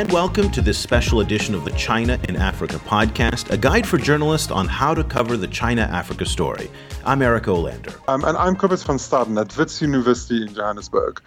and 0.00 0.10
welcome 0.12 0.50
to 0.50 0.62
this 0.62 0.78
special 0.78 1.20
edition 1.20 1.54
of 1.54 1.62
the 1.66 1.70
China 1.72 2.18
in 2.26 2.34
Africa 2.34 2.76
podcast, 2.86 3.50
a 3.50 3.56
guide 3.58 3.86
for 3.86 3.98
journalists 3.98 4.50
on 4.50 4.66
how 4.66 4.94
to 4.94 5.04
cover 5.04 5.36
the 5.36 5.46
China 5.46 5.82
Africa 5.82 6.24
story. 6.24 6.70
I'm 7.04 7.20
Eric 7.20 7.44
Olander. 7.44 7.94
Um, 8.08 8.24
and 8.24 8.34
I'm 8.34 8.56
Cobus 8.56 8.82
van 8.82 8.96
Staden 8.96 9.38
at 9.38 9.54
Wits 9.58 9.82
University 9.82 10.40
in 10.40 10.54
Johannesburg. 10.54 11.20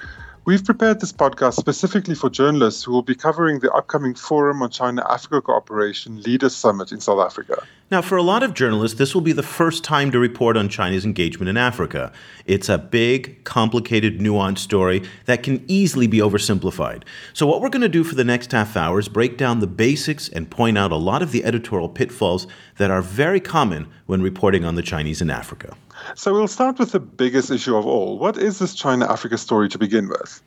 We've 0.46 0.66
prepared 0.66 1.00
this 1.00 1.14
podcast 1.14 1.54
specifically 1.54 2.16
for 2.16 2.30
journalists 2.30 2.84
who 2.84 2.92
will 2.92 3.02
be 3.02 3.16
covering 3.16 3.60
the 3.60 3.72
upcoming 3.72 4.14
Forum 4.14 4.62
on 4.62 4.72
China 4.72 5.02
Africa 5.10 5.42
Cooperation 5.42 6.22
Leaders 6.22 6.54
Summit 6.54 6.92
in 6.92 7.00
South 7.00 7.26
Africa. 7.26 7.64
Now, 7.90 8.02
for 8.02 8.18
a 8.18 8.22
lot 8.22 8.44
of 8.44 8.54
journalists, 8.54 8.98
this 8.98 9.14
will 9.14 9.22
be 9.22 9.32
the 9.32 9.42
first 9.42 9.86
time 9.86 10.12
to 10.12 10.20
report 10.20 10.58
on 10.58 10.68
China's 10.68 11.06
engagement 11.06 11.48
in 11.48 11.56
Africa. 11.56 12.12
It's 12.46 12.68
a 12.68 12.78
big, 12.78 13.46
complicated, 13.46 14.20
nuanced 14.20 14.58
story 14.58 15.04
that 15.28 15.44
can 15.44 15.64
easily 15.70 16.08
be 16.08 16.18
oversimplified. 16.18 17.04
So, 17.32 17.48
what 17.48 17.62
we're 17.62 17.70
going 17.70 17.82
to 17.82 17.88
do 17.88 18.04
for 18.04 18.16
the 18.16 18.26
next 18.26 18.52
half 18.52 18.76
hour 18.76 19.00
is 19.00 19.08
break 19.08 19.38
down 19.38 19.62
the 19.62 19.68
basics 19.68 20.28
and 20.28 20.52
point 20.52 20.78
out 20.78 20.92
a 20.92 20.98
lot 20.98 21.22
of 21.22 21.32
the 21.32 21.46
editorial 21.46 21.88
pitfalls 21.88 22.48
that 22.80 22.92
are 22.92 23.02
very 23.02 23.40
common 23.40 23.88
when 24.08 24.22
reporting 24.22 24.66
on 24.66 24.76
the 24.76 24.82
Chinese 24.82 25.22
in 25.22 25.30
Africa. 25.30 25.78
So 26.16 26.34
we'll 26.34 26.48
start 26.48 26.80
with 26.80 26.92
the 26.92 27.00
biggest 27.00 27.52
issue 27.52 27.76
of 27.76 27.86
all. 27.86 28.18
What 28.18 28.38
is 28.38 28.60
this 28.60 28.76
China 28.76 29.12
Africa 29.12 29.38
story 29.38 29.70
to 29.70 29.78
begin 29.78 30.10
with? 30.10 30.42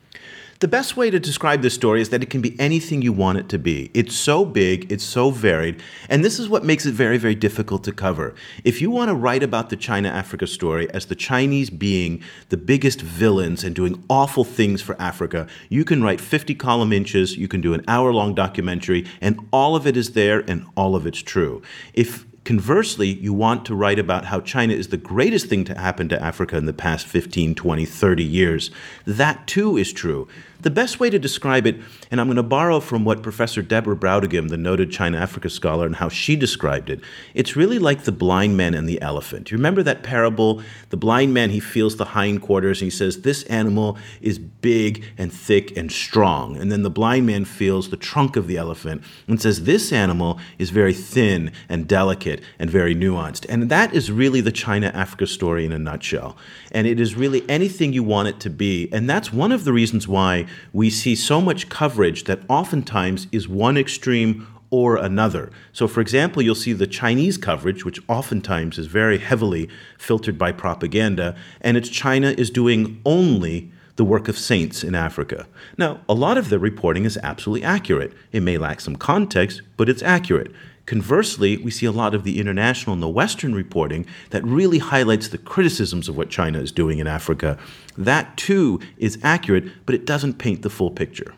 The 0.59 0.67
best 0.67 0.97
way 0.97 1.11
to 1.11 1.19
describe 1.19 1.61
this 1.61 1.75
story 1.75 2.01
is 2.01 2.09
that 2.09 2.23
it 2.23 2.31
can 2.31 2.41
be 2.41 2.59
anything 2.59 3.03
you 3.03 3.13
want 3.13 3.37
it 3.37 3.47
to 3.49 3.59
be. 3.59 3.91
It's 3.93 4.15
so 4.15 4.43
big, 4.43 4.91
it's 4.91 5.03
so 5.03 5.29
varied, 5.29 5.83
and 6.09 6.25
this 6.25 6.39
is 6.39 6.49
what 6.49 6.65
makes 6.65 6.87
it 6.87 6.95
very, 6.95 7.19
very 7.19 7.35
difficult 7.35 7.83
to 7.83 7.91
cover. 7.91 8.33
If 8.63 8.81
you 8.81 8.89
want 8.89 9.09
to 9.09 9.13
write 9.13 9.43
about 9.43 9.69
the 9.69 9.75
China 9.75 10.09
Africa 10.09 10.47
story 10.47 10.89
as 10.95 11.05
the 11.05 11.15
Chinese 11.15 11.69
being 11.69 12.23
the 12.49 12.57
biggest 12.57 13.01
villains 13.01 13.63
and 13.63 13.75
doing 13.75 14.03
awful 14.09 14.43
things 14.43 14.81
for 14.81 14.99
Africa, 14.99 15.45
you 15.69 15.85
can 15.85 16.01
write 16.01 16.19
50 16.19 16.55
column 16.55 16.91
inches, 16.91 17.37
you 17.37 17.47
can 17.47 17.61
do 17.61 17.75
an 17.75 17.85
hour 17.87 18.11
long 18.11 18.33
documentary, 18.33 19.05
and 19.21 19.39
all 19.53 19.75
of 19.75 19.85
it 19.85 19.95
is 19.95 20.13
there 20.13 20.39
and 20.49 20.65
all 20.75 20.95
of 20.95 21.05
it's 21.05 21.21
true. 21.21 21.61
If 21.93 22.25
Conversely, 22.47 23.09
you 23.09 23.33
want 23.33 23.65
to 23.65 23.75
write 23.75 23.99
about 23.99 24.23
how 24.23 24.39
China 24.39 24.73
is 24.73 24.87
the 24.87 24.95
greatest 24.95 25.47
thing 25.47 25.65
to 25.65 25.77
happen 25.77 26.07
to 26.07 26.23
Africa 26.23 26.55
in 26.55 26.65
the 26.65 26.71
past 26.71 27.05
15, 27.05 27.55
20, 27.55 27.83
30 27.83 28.23
years. 28.23 28.71
That 29.05 29.45
too 29.47 29.75
is 29.75 29.91
true. 29.91 30.29
The 30.61 30.71
best 30.71 30.99
way 30.99 31.11
to 31.11 31.19
describe 31.19 31.67
it, 31.67 31.77
and 32.09 32.19
I'm 32.19 32.27
going 32.27 32.37
to 32.37 32.43
borrow 32.43 32.79
from 32.79 33.05
what 33.05 33.21
Professor 33.21 33.61
Deborah 33.61 33.95
Brautigam, 33.95 34.49
the 34.49 34.57
noted 34.57 34.91
China 34.91 35.19
Africa 35.19 35.51
scholar, 35.51 35.85
and 35.85 35.95
how 35.97 36.09
she 36.09 36.35
described 36.35 36.89
it, 36.89 36.99
it's 37.35 37.55
really 37.55 37.77
like 37.77 38.03
the 38.05 38.11
blind 38.11 38.57
man 38.57 38.73
and 38.73 38.89
the 38.89 38.99
elephant. 39.01 39.51
You 39.51 39.57
remember 39.57 39.83
that 39.83 40.01
parable? 40.01 40.63
The 40.89 40.97
blind 40.97 41.31
man, 41.33 41.51
he 41.51 41.59
feels 41.59 41.97
the 41.97 42.05
hindquarters, 42.05 42.81
and 42.81 42.87
he 42.87 42.97
says, 42.97 43.21
This 43.21 43.43
animal 43.43 43.99
is 44.19 44.39
big 44.39 45.03
and 45.15 45.31
thick 45.31 45.77
and 45.77 45.91
strong. 45.91 46.57
And 46.57 46.71
then 46.71 46.81
the 46.81 46.89
blind 46.89 47.27
man 47.27 47.45
feels 47.45 47.91
the 47.91 47.97
trunk 47.97 48.35
of 48.35 48.47
the 48.47 48.57
elephant 48.57 49.03
and 49.27 49.39
says, 49.39 49.63
This 49.63 49.93
animal 49.93 50.39
is 50.57 50.71
very 50.71 50.93
thin 50.93 51.51
and 51.69 51.87
delicate 51.87 52.41
and 52.57 52.69
very 52.69 52.95
nuanced. 52.95 53.45
And 53.47 53.69
that 53.69 53.93
is 53.93 54.11
really 54.11 54.41
the 54.41 54.51
China 54.51 54.87
Africa 54.87 55.27
story 55.27 55.65
in 55.65 55.71
a 55.71 55.77
nutshell. 55.77 56.35
And 56.71 56.87
it 56.87 56.99
is 56.99 57.15
really 57.15 57.47
anything 57.47 57.93
you 57.93 58.03
want 58.03 58.27
it 58.27 58.39
to 58.39 58.49
be. 58.49 58.89
And 58.91 59.07
that's 59.07 59.31
one 59.31 59.51
of 59.51 59.63
the 59.63 59.73
reasons 59.73 60.07
why 60.07 60.46
we 60.73 60.89
see 60.89 61.15
so 61.15 61.41
much 61.41 61.69
coverage 61.69 62.25
that 62.25 62.41
oftentimes 62.47 63.27
is 63.31 63.47
one 63.47 63.77
extreme 63.77 64.47
or 64.69 64.97
another. 64.97 65.49
So, 65.71 65.87
for 65.87 66.01
example, 66.01 66.41
you'll 66.41 66.55
see 66.55 66.73
the 66.73 66.87
Chinese 66.87 67.37
coverage, 67.37 67.85
which 67.85 68.01
oftentimes 68.07 68.77
is 68.77 68.87
very 68.87 69.17
heavily 69.17 69.69
filtered 69.97 70.37
by 70.37 70.51
propaganda, 70.51 71.35
and 71.61 71.77
it's 71.77 71.89
China 71.89 72.31
is 72.31 72.49
doing 72.49 73.01
only 73.05 73.71
the 73.95 74.05
work 74.05 74.27
of 74.27 74.37
saints 74.37 74.83
in 74.83 74.93
Africa. 74.93 75.47
Now, 75.77 76.01
a 76.07 76.13
lot 76.13 76.37
of 76.37 76.49
the 76.49 76.59
reporting 76.59 77.05
is 77.05 77.17
absolutely 77.23 77.63
accurate. 77.65 78.13
It 78.31 78.43
may 78.43 78.57
lack 78.57 78.79
some 78.79 78.95
context, 78.95 79.61
but 79.75 79.89
it's 79.89 80.03
accurate. 80.03 80.51
Conversely, 80.87 81.57
we 81.57 81.69
see 81.69 81.85
a 81.85 81.91
lot 81.91 82.15
of 82.15 82.23
the 82.23 82.39
international 82.39 82.93
and 82.93 83.03
the 83.03 83.09
Western 83.09 83.53
reporting 83.53 84.05
that 84.29 84.43
really 84.45 84.79
highlights 84.79 85.27
the 85.27 85.37
criticisms 85.37 86.07
of 86.07 86.15
what 86.15 86.29
China 86.29 86.59
is 86.59 86.71
doing 86.71 86.99
in 86.99 87.07
Africa. 87.07 87.59
That 87.97 88.37
too 88.37 88.79
is 88.97 89.19
accurate, 89.21 89.65
but 89.85 89.93
it 89.93 90.05
doesn't 90.05 90.35
paint 90.39 90.61
the 90.61 90.69
full 90.69 90.89
picture. 90.89 91.33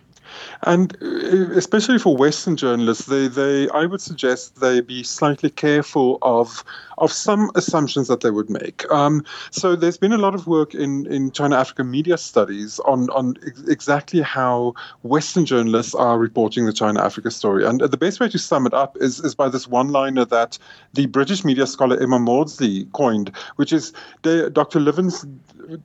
And 0.63 0.95
uh, 1.01 1.57
especially 1.57 1.97
for 1.97 2.15
Western 2.15 2.57
journalists, 2.57 3.07
they, 3.07 3.27
they 3.27 3.67
I 3.69 3.87
would 3.87 4.01
suggest 4.01 4.61
they 4.61 4.81
be 4.81 5.01
slightly 5.01 5.49
careful 5.49 6.19
of 6.21 6.63
of 6.99 7.11
some 7.11 7.51
assumptions 7.55 8.07
that 8.07 8.21
they 8.21 8.31
would 8.31 8.49
make. 8.49 8.89
Um, 8.91 9.23
so 9.51 9.75
there's 9.75 9.97
been 9.97 10.13
a 10.13 10.17
lot 10.17 10.35
of 10.35 10.47
work 10.47 10.75
in, 10.75 11.05
in 11.07 11.31
China 11.31 11.57
Africa 11.57 11.83
media 11.83 12.17
studies 12.17 12.79
on 12.79 13.09
on 13.09 13.35
ex- 13.45 13.67
exactly 13.67 14.21
how 14.21 14.73
Western 15.03 15.45
journalists 15.45 15.95
are 15.95 16.17
reporting 16.17 16.65
the 16.65 16.73
China 16.73 17.01
Africa 17.01 17.31
story. 17.31 17.65
And 17.65 17.81
the 17.81 17.97
best 17.97 18.19
way 18.19 18.29
to 18.29 18.37
sum 18.37 18.65
it 18.65 18.73
up 18.73 18.97
is, 18.99 19.19
is 19.19 19.35
by 19.35 19.49
this 19.49 19.67
one 19.67 19.89
liner 19.89 20.25
that 20.25 20.57
the 20.93 21.07
British 21.07 21.43
media 21.43 21.65
scholar 21.65 21.99
Emma 21.99 22.19
Mawdsley 22.19 22.85
coined, 22.93 23.31
which 23.55 23.73
is 23.73 23.93
Dr. 24.23 24.79
Livingstone 24.79 25.39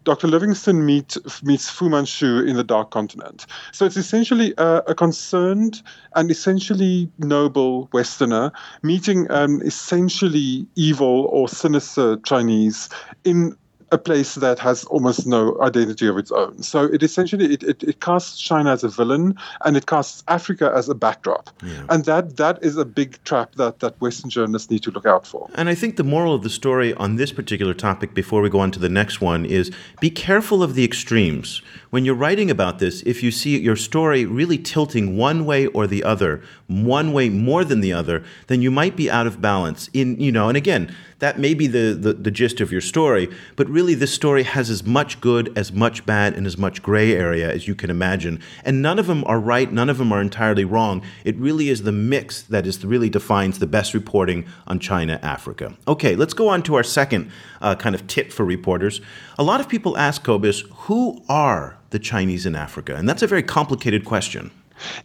Dr. 0.04 0.28
Livingstone 0.28 0.86
meet, 0.86 1.16
meets 1.42 1.68
Fu 1.68 1.90
Manchu 1.90 2.42
in 2.42 2.56
the 2.56 2.64
Dark 2.64 2.90
Continent. 2.90 3.46
So 3.72 3.84
it's 3.84 3.96
essentially 3.96 4.54
a, 4.56 4.82
a 4.86 4.94
concerned 4.94 5.82
and 6.14 6.30
essentially 6.30 7.10
noble 7.18 7.88
Westerner 7.92 8.50
meeting 8.82 9.26
an 9.30 9.60
essentially 9.62 10.66
evil 10.76 11.03
or 11.04 11.48
sinister 11.48 12.16
Chinese 12.18 12.88
in 13.24 13.56
a 13.94 13.98
place 13.98 14.34
that 14.34 14.58
has 14.58 14.84
almost 14.84 15.26
no 15.26 15.56
identity 15.60 16.06
of 16.08 16.18
its 16.18 16.32
own. 16.32 16.62
So 16.62 16.84
it 16.84 17.02
essentially 17.02 17.54
it, 17.54 17.62
it, 17.62 17.82
it 17.82 18.00
casts 18.00 18.40
China 18.40 18.72
as 18.72 18.82
a 18.84 18.88
villain 18.88 19.36
and 19.64 19.76
it 19.76 19.86
casts 19.86 20.24
Africa 20.28 20.72
as 20.74 20.88
a 20.88 20.94
backdrop. 20.94 21.50
Yeah. 21.62 21.86
And 21.88 22.04
that 22.04 22.36
that 22.36 22.62
is 22.62 22.76
a 22.76 22.84
big 22.84 23.22
trap 23.24 23.54
that, 23.54 23.80
that 23.80 24.00
Western 24.00 24.30
journalists 24.30 24.70
need 24.70 24.82
to 24.82 24.90
look 24.90 25.06
out 25.06 25.26
for. 25.26 25.48
And 25.54 25.68
I 25.68 25.74
think 25.74 25.96
the 25.96 26.04
moral 26.04 26.34
of 26.34 26.42
the 26.42 26.50
story 26.50 26.92
on 26.94 27.16
this 27.16 27.32
particular 27.32 27.74
topic 27.74 28.14
before 28.14 28.42
we 28.42 28.50
go 28.50 28.58
on 28.58 28.70
to 28.72 28.80
the 28.80 28.88
next 28.88 29.20
one 29.20 29.44
is 29.44 29.70
be 30.00 30.10
careful 30.10 30.62
of 30.62 30.74
the 30.74 30.84
extremes. 30.84 31.62
When 31.94 32.04
you're 32.04 32.16
writing 32.16 32.50
about 32.50 32.80
this, 32.80 33.02
if 33.02 33.22
you 33.22 33.30
see 33.30 33.56
your 33.56 33.76
story 33.76 34.24
really 34.24 34.58
tilting 34.58 35.16
one 35.16 35.46
way 35.46 35.66
or 35.66 35.86
the 35.86 36.02
other, 36.02 36.42
one 36.66 37.12
way 37.12 37.28
more 37.28 37.64
than 37.64 37.82
the 37.82 37.92
other, 37.92 38.24
then 38.48 38.60
you 38.60 38.72
might 38.72 38.96
be 38.96 39.08
out 39.08 39.28
of 39.28 39.40
balance. 39.40 39.88
In 39.92 40.18
you 40.18 40.32
know, 40.32 40.48
and 40.48 40.56
again, 40.56 40.92
that 41.20 41.38
may 41.38 41.54
be 41.54 41.68
the, 41.68 41.94
the, 41.94 42.12
the, 42.12 42.32
gist 42.32 42.60
of 42.60 42.72
your 42.72 42.80
story, 42.80 43.32
but 43.54 43.68
really 43.68 43.94
this 43.94 44.12
story 44.12 44.42
has 44.42 44.70
as 44.70 44.82
much 44.82 45.20
good, 45.20 45.56
as 45.56 45.72
much 45.72 46.04
bad, 46.04 46.34
and 46.34 46.48
as 46.48 46.58
much 46.58 46.82
gray 46.82 47.12
area 47.12 47.48
as 47.48 47.68
you 47.68 47.76
can 47.76 47.90
imagine. 47.90 48.40
And 48.64 48.82
none 48.82 48.98
of 48.98 49.06
them 49.06 49.22
are 49.26 49.38
right, 49.38 49.72
none 49.72 49.88
of 49.88 49.98
them 49.98 50.12
are 50.12 50.20
entirely 50.20 50.64
wrong. 50.64 51.00
It 51.24 51.36
really 51.36 51.68
is 51.68 51.84
the 51.84 51.92
mix 51.92 52.42
that 52.42 52.66
is 52.66 52.84
really 52.84 53.08
defines 53.08 53.60
the 53.60 53.68
best 53.68 53.94
reporting 53.94 54.46
on 54.66 54.80
China, 54.80 55.20
Africa. 55.22 55.76
Okay, 55.86 56.16
let's 56.16 56.34
go 56.34 56.48
on 56.48 56.64
to 56.64 56.74
our 56.74 56.82
second 56.82 57.30
uh, 57.62 57.76
kind 57.76 57.94
of 57.94 58.06
tip 58.08 58.32
for 58.32 58.44
reporters. 58.44 59.00
A 59.38 59.44
lot 59.44 59.60
of 59.60 59.68
people 59.68 59.96
ask 59.96 60.24
Cobus, 60.24 60.62
who 60.72 61.22
are 61.28 61.78
the 61.94 61.98
Chinese 62.00 62.44
in 62.44 62.54
Africa? 62.54 62.94
And 62.96 63.08
that's 63.08 63.22
a 63.22 63.26
very 63.26 63.42
complicated 63.42 64.04
question. 64.04 64.50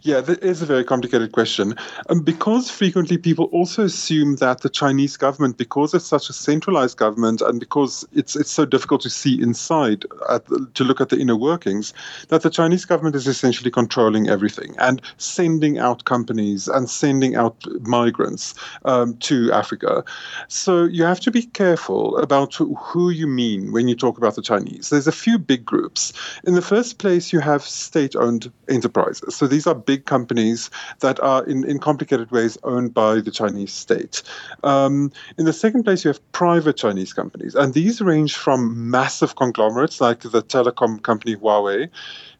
Yeah, 0.02 0.20
that 0.20 0.42
is 0.42 0.62
a 0.62 0.66
very 0.66 0.84
complicated 0.84 1.32
question. 1.32 1.74
Um, 2.08 2.20
because 2.20 2.70
frequently 2.70 3.18
people 3.18 3.46
also 3.46 3.84
assume 3.84 4.36
that 4.36 4.60
the 4.60 4.68
Chinese 4.68 5.16
government, 5.16 5.56
because 5.56 5.94
it's 5.94 6.06
such 6.06 6.28
a 6.28 6.32
centralized 6.32 6.96
government 6.96 7.40
and 7.40 7.60
because 7.60 8.06
it's 8.12 8.36
it's 8.36 8.50
so 8.50 8.64
difficult 8.64 9.00
to 9.02 9.10
see 9.10 9.40
inside, 9.40 10.02
the, 10.28 10.68
to 10.74 10.84
look 10.84 11.00
at 11.00 11.08
the 11.08 11.18
inner 11.18 11.36
workings, 11.36 11.92
that 12.28 12.42
the 12.42 12.50
Chinese 12.50 12.84
government 12.84 13.16
is 13.16 13.26
essentially 13.26 13.70
controlling 13.70 14.28
everything 14.28 14.74
and 14.78 15.00
sending 15.18 15.78
out 15.78 16.04
companies 16.04 16.68
and 16.68 16.88
sending 16.88 17.36
out 17.36 17.64
migrants 17.80 18.54
um, 18.84 19.16
to 19.18 19.52
Africa. 19.52 20.04
So 20.48 20.84
you 20.84 21.04
have 21.04 21.20
to 21.20 21.30
be 21.30 21.42
careful 21.42 22.16
about 22.18 22.54
who 22.54 23.10
you 23.10 23.26
mean 23.26 23.72
when 23.72 23.88
you 23.88 23.94
talk 23.94 24.18
about 24.18 24.34
the 24.34 24.42
Chinese. 24.42 24.90
There's 24.90 25.06
a 25.06 25.12
few 25.12 25.38
big 25.38 25.64
groups. 25.64 26.12
In 26.44 26.54
the 26.54 26.62
first 26.62 26.98
place, 26.98 27.32
you 27.32 27.40
have 27.40 27.62
state 27.62 28.16
owned 28.16 28.50
enterprises. 28.68 29.36
So 29.36 29.46
these 29.46 29.59
are 29.66 29.74
big 29.74 30.06
companies 30.06 30.70
that 31.00 31.20
are 31.20 31.44
in, 31.44 31.64
in 31.64 31.78
complicated 31.78 32.30
ways 32.30 32.58
owned 32.64 32.94
by 32.94 33.20
the 33.20 33.30
Chinese 33.30 33.72
state. 33.72 34.22
Um, 34.64 35.12
in 35.38 35.44
the 35.44 35.52
second 35.52 35.84
place, 35.84 36.04
you 36.04 36.08
have 36.08 36.32
private 36.32 36.76
Chinese 36.76 37.12
companies, 37.12 37.54
and 37.54 37.74
these 37.74 38.00
range 38.00 38.36
from 38.36 38.90
massive 38.90 39.36
conglomerates 39.36 40.00
like 40.00 40.20
the 40.20 40.42
telecom 40.42 41.02
company 41.02 41.36
Huawei 41.36 41.88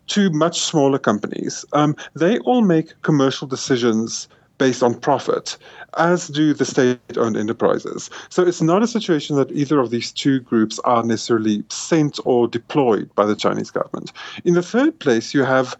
to 0.08 0.30
much 0.30 0.60
smaller 0.60 0.98
companies. 0.98 1.64
Um, 1.72 1.96
they 2.14 2.38
all 2.40 2.62
make 2.62 3.00
commercial 3.02 3.46
decisions 3.46 4.28
based 4.60 4.82
on 4.82 4.94
profit, 4.94 5.56
as 5.96 6.28
do 6.28 6.52
the 6.52 6.66
state 6.66 6.98
owned 7.16 7.36
enterprises. 7.36 8.10
So 8.28 8.42
it's 8.42 8.60
not 8.60 8.82
a 8.82 8.86
situation 8.86 9.36
that 9.36 9.50
either 9.50 9.80
of 9.80 9.88
these 9.88 10.12
two 10.12 10.40
groups 10.40 10.78
are 10.80 11.02
necessarily 11.02 11.64
sent 11.70 12.20
or 12.26 12.46
deployed 12.46 13.12
by 13.14 13.24
the 13.24 13.34
Chinese 13.34 13.70
government. 13.70 14.12
In 14.44 14.52
the 14.52 14.62
third 14.62 14.98
place, 14.98 15.32
you 15.32 15.44
have 15.44 15.78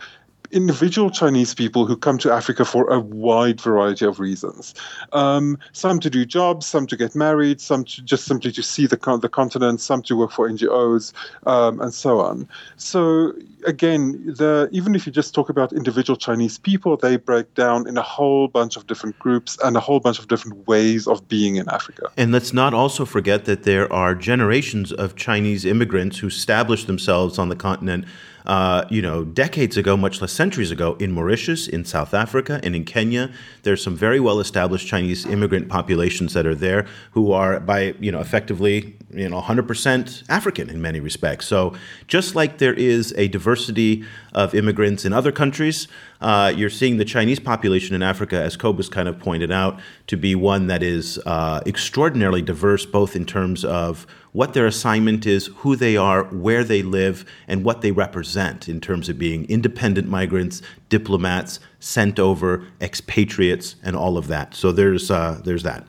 individual 0.53 1.11
Chinese 1.11 1.55
people 1.55 1.87
who 1.87 1.97
come 1.97 2.19
to 2.19 2.33
Africa 2.33 2.65
for 2.65 2.91
a 2.91 2.99
wide 2.99 3.61
variety 3.61 4.05
of 4.05 4.19
reasons. 4.21 4.75
Um, 5.13 5.59
some 5.73 6.01
to 6.01 6.11
do 6.11 6.25
jobs, 6.25 6.67
some 6.67 6.87
to 6.89 6.97
get 6.97 7.15
married, 7.15 7.61
some 7.61 7.85
to 7.85 8.03
just 8.03 8.25
simply 8.25 8.53
to 8.53 8.63
see 8.63 8.87
the, 8.87 8.97
the 9.21 9.29
continent, 9.29 9.81
some 9.81 10.03
to 10.03 10.17
work 10.17 10.33
for 10.33 10.49
NGOs, 10.49 11.13
um, 11.47 11.81
and 11.81 11.95
so 11.95 12.21
on. 12.21 12.49
So 12.77 13.33
again, 13.67 14.23
the, 14.27 14.69
even 14.73 14.95
if 14.95 15.07
you 15.07 15.13
just 15.13 15.35
talk 15.35 15.49
about 15.49 15.73
individual 15.73 16.17
Chinese 16.17 16.59
people, 16.59 16.97
they 16.97 17.17
break 17.17 17.53
down 17.55 17.87
in 17.87 17.97
a 17.97 18.03
whole 18.03 18.49
bunch 18.49 18.77
of 18.77 18.87
different 18.87 19.19
groups 19.19 19.57
and 19.63 19.77
a 19.77 19.81
whole 19.81 20.01
bunch 20.01 20.19
of 20.19 20.29
different 20.29 20.67
ways 20.67 21.07
of 21.07 21.27
being 21.29 21.57
in 21.57 21.69
Africa. 21.69 22.11
And 22.17 22.33
let's 22.33 22.53
not 22.53 22.75
also 22.75 23.05
forget 23.05 23.45
that 23.45 23.63
there 23.65 23.93
are 23.93 24.15
generations 24.15 24.93
of 24.93 25.17
Chinese 25.17 25.65
immigrants 25.65 26.19
who 26.19 26.27
established 26.27 26.87
themselves 26.87 27.39
on 27.39 27.49
the 27.49 27.57
continent 27.57 28.05
uh, 28.47 28.85
you 28.91 29.03
know, 29.03 29.25
decades 29.25 29.77
ago, 29.77 29.97
much 29.97 30.21
less 30.21 30.33
centuries 30.33 30.71
ago, 30.71 30.97
in 30.99 31.13
Mauritius, 31.13 31.69
in 31.69 31.85
South 31.85 32.15
Africa, 32.15 32.61
and 32.63 32.75
in 32.75 32.85
Kenya. 32.85 33.31
There's 33.63 33.83
some 33.83 33.97
very 33.97 34.21
well 34.21 34.41
established 34.41 34.87
Chinese 34.87 35.27
immigrant 35.27 35.69
populations 35.69 36.33
that 36.35 36.47
are 36.47 36.55
there 36.55 36.87
who 37.13 37.33
are, 37.33 37.61
by, 37.61 37.95
you 38.01 38.11
know, 38.11 38.21
effectively, 38.21 38.97
you 39.13 39.29
know, 39.29 39.41
100% 39.41 40.25
African 40.29 40.71
in 40.71 40.81
many 40.81 41.01
respects. 41.01 41.47
So 41.47 41.75
just 42.07 42.35
like 42.35 42.59
there 42.59 42.75
is 42.75 43.15
a 43.17 43.29
diversity 43.29 44.05
of 44.33 44.55
immigrants 44.55 45.05
in 45.05 45.13
other 45.13 45.33
countries, 45.33 45.89
uh, 46.21 46.53
you're 46.55 46.71
seeing 46.71 46.99
the 46.99 47.05
Chinese 47.05 47.41
population 47.41 47.95
in 47.95 48.03
Africa, 48.03 48.41
as 48.41 48.57
Cobus 48.57 48.89
kind 48.89 49.09
of 49.09 49.19
pointed 49.19 49.51
out, 49.51 49.81
to 50.07 50.17
be 50.17 50.35
one 50.35 50.67
that 50.67 50.83
is 50.83 51.19
uh, 51.27 51.61
extraordinarily 51.67 52.43
diverse, 52.43 52.85
both 52.85 53.17
in 53.17 53.25
terms 53.25 53.65
of 53.65 54.07
what 54.33 54.55
their 54.55 54.67
assignment 54.67 55.27
is, 55.27 55.47
who 55.57 55.77
they 55.77 55.97
are, 55.97 56.25
where 56.25 56.65
they 56.65 56.83
live, 56.83 57.25
and 57.49 57.65
what 57.65 57.81
they 57.81 57.91
represent 57.91 58.69
in 58.69 58.81
terms 58.81 59.09
of 59.09 59.19
being 59.19 59.45
independent 59.49 60.09
migrants, 60.09 60.63
diplomats, 60.89 61.61
sent 61.81 62.19
over, 62.19 62.67
expatriates, 62.81 63.77
and 63.83 63.97
all 63.97 64.17
of 64.17 64.29
that. 64.29 64.55
So 64.55 64.73
there's 64.73 65.11
uh, 65.11 65.41
there's 65.45 65.63
that. 65.65 65.87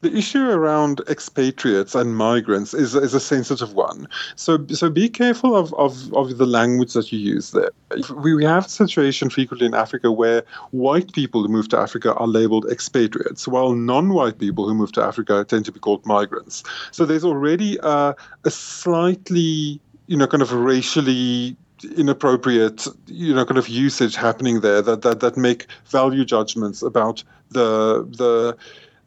The 0.00 0.14
issue 0.16 0.50
around 0.50 1.00
expatriates 1.08 1.94
and 1.94 2.16
migrants 2.16 2.74
is, 2.74 2.94
is 2.94 3.14
a 3.14 3.20
sensitive 3.20 3.74
one. 3.74 4.08
So 4.36 4.66
so 4.68 4.90
be 4.90 5.08
careful 5.08 5.56
of, 5.56 5.72
of, 5.74 6.12
of 6.14 6.38
the 6.38 6.46
language 6.46 6.92
that 6.94 7.12
you 7.12 7.18
use 7.18 7.52
there. 7.52 7.70
We, 8.16 8.34
we 8.34 8.44
have 8.44 8.66
a 8.66 8.68
situation 8.68 9.30
frequently 9.30 9.66
in 9.66 9.74
Africa 9.74 10.10
where 10.10 10.44
white 10.70 11.12
people 11.12 11.42
who 11.42 11.48
move 11.48 11.68
to 11.68 11.78
Africa 11.78 12.14
are 12.14 12.26
labeled 12.26 12.66
expatriates, 12.70 13.46
while 13.46 13.72
non-white 13.72 14.38
people 14.38 14.68
who 14.68 14.74
move 14.74 14.92
to 14.92 15.02
Africa 15.02 15.44
tend 15.48 15.64
to 15.66 15.72
be 15.72 15.80
called 15.80 16.04
migrants. 16.06 16.62
So 16.90 17.04
there's 17.04 17.24
already 17.24 17.78
a, 17.82 18.14
a 18.44 18.50
slightly 18.50 19.80
you 20.06 20.16
know, 20.16 20.26
kind 20.26 20.42
of 20.42 20.52
racially 20.52 21.56
inappropriate, 21.96 22.86
you 23.06 23.34
know, 23.34 23.44
kind 23.44 23.58
of 23.58 23.68
usage 23.68 24.14
happening 24.14 24.60
there 24.60 24.82
that 24.82 25.02
that, 25.02 25.20
that 25.20 25.36
make 25.36 25.66
value 25.86 26.24
judgments 26.24 26.82
about 26.82 27.24
the 27.50 28.04
the 28.18 28.56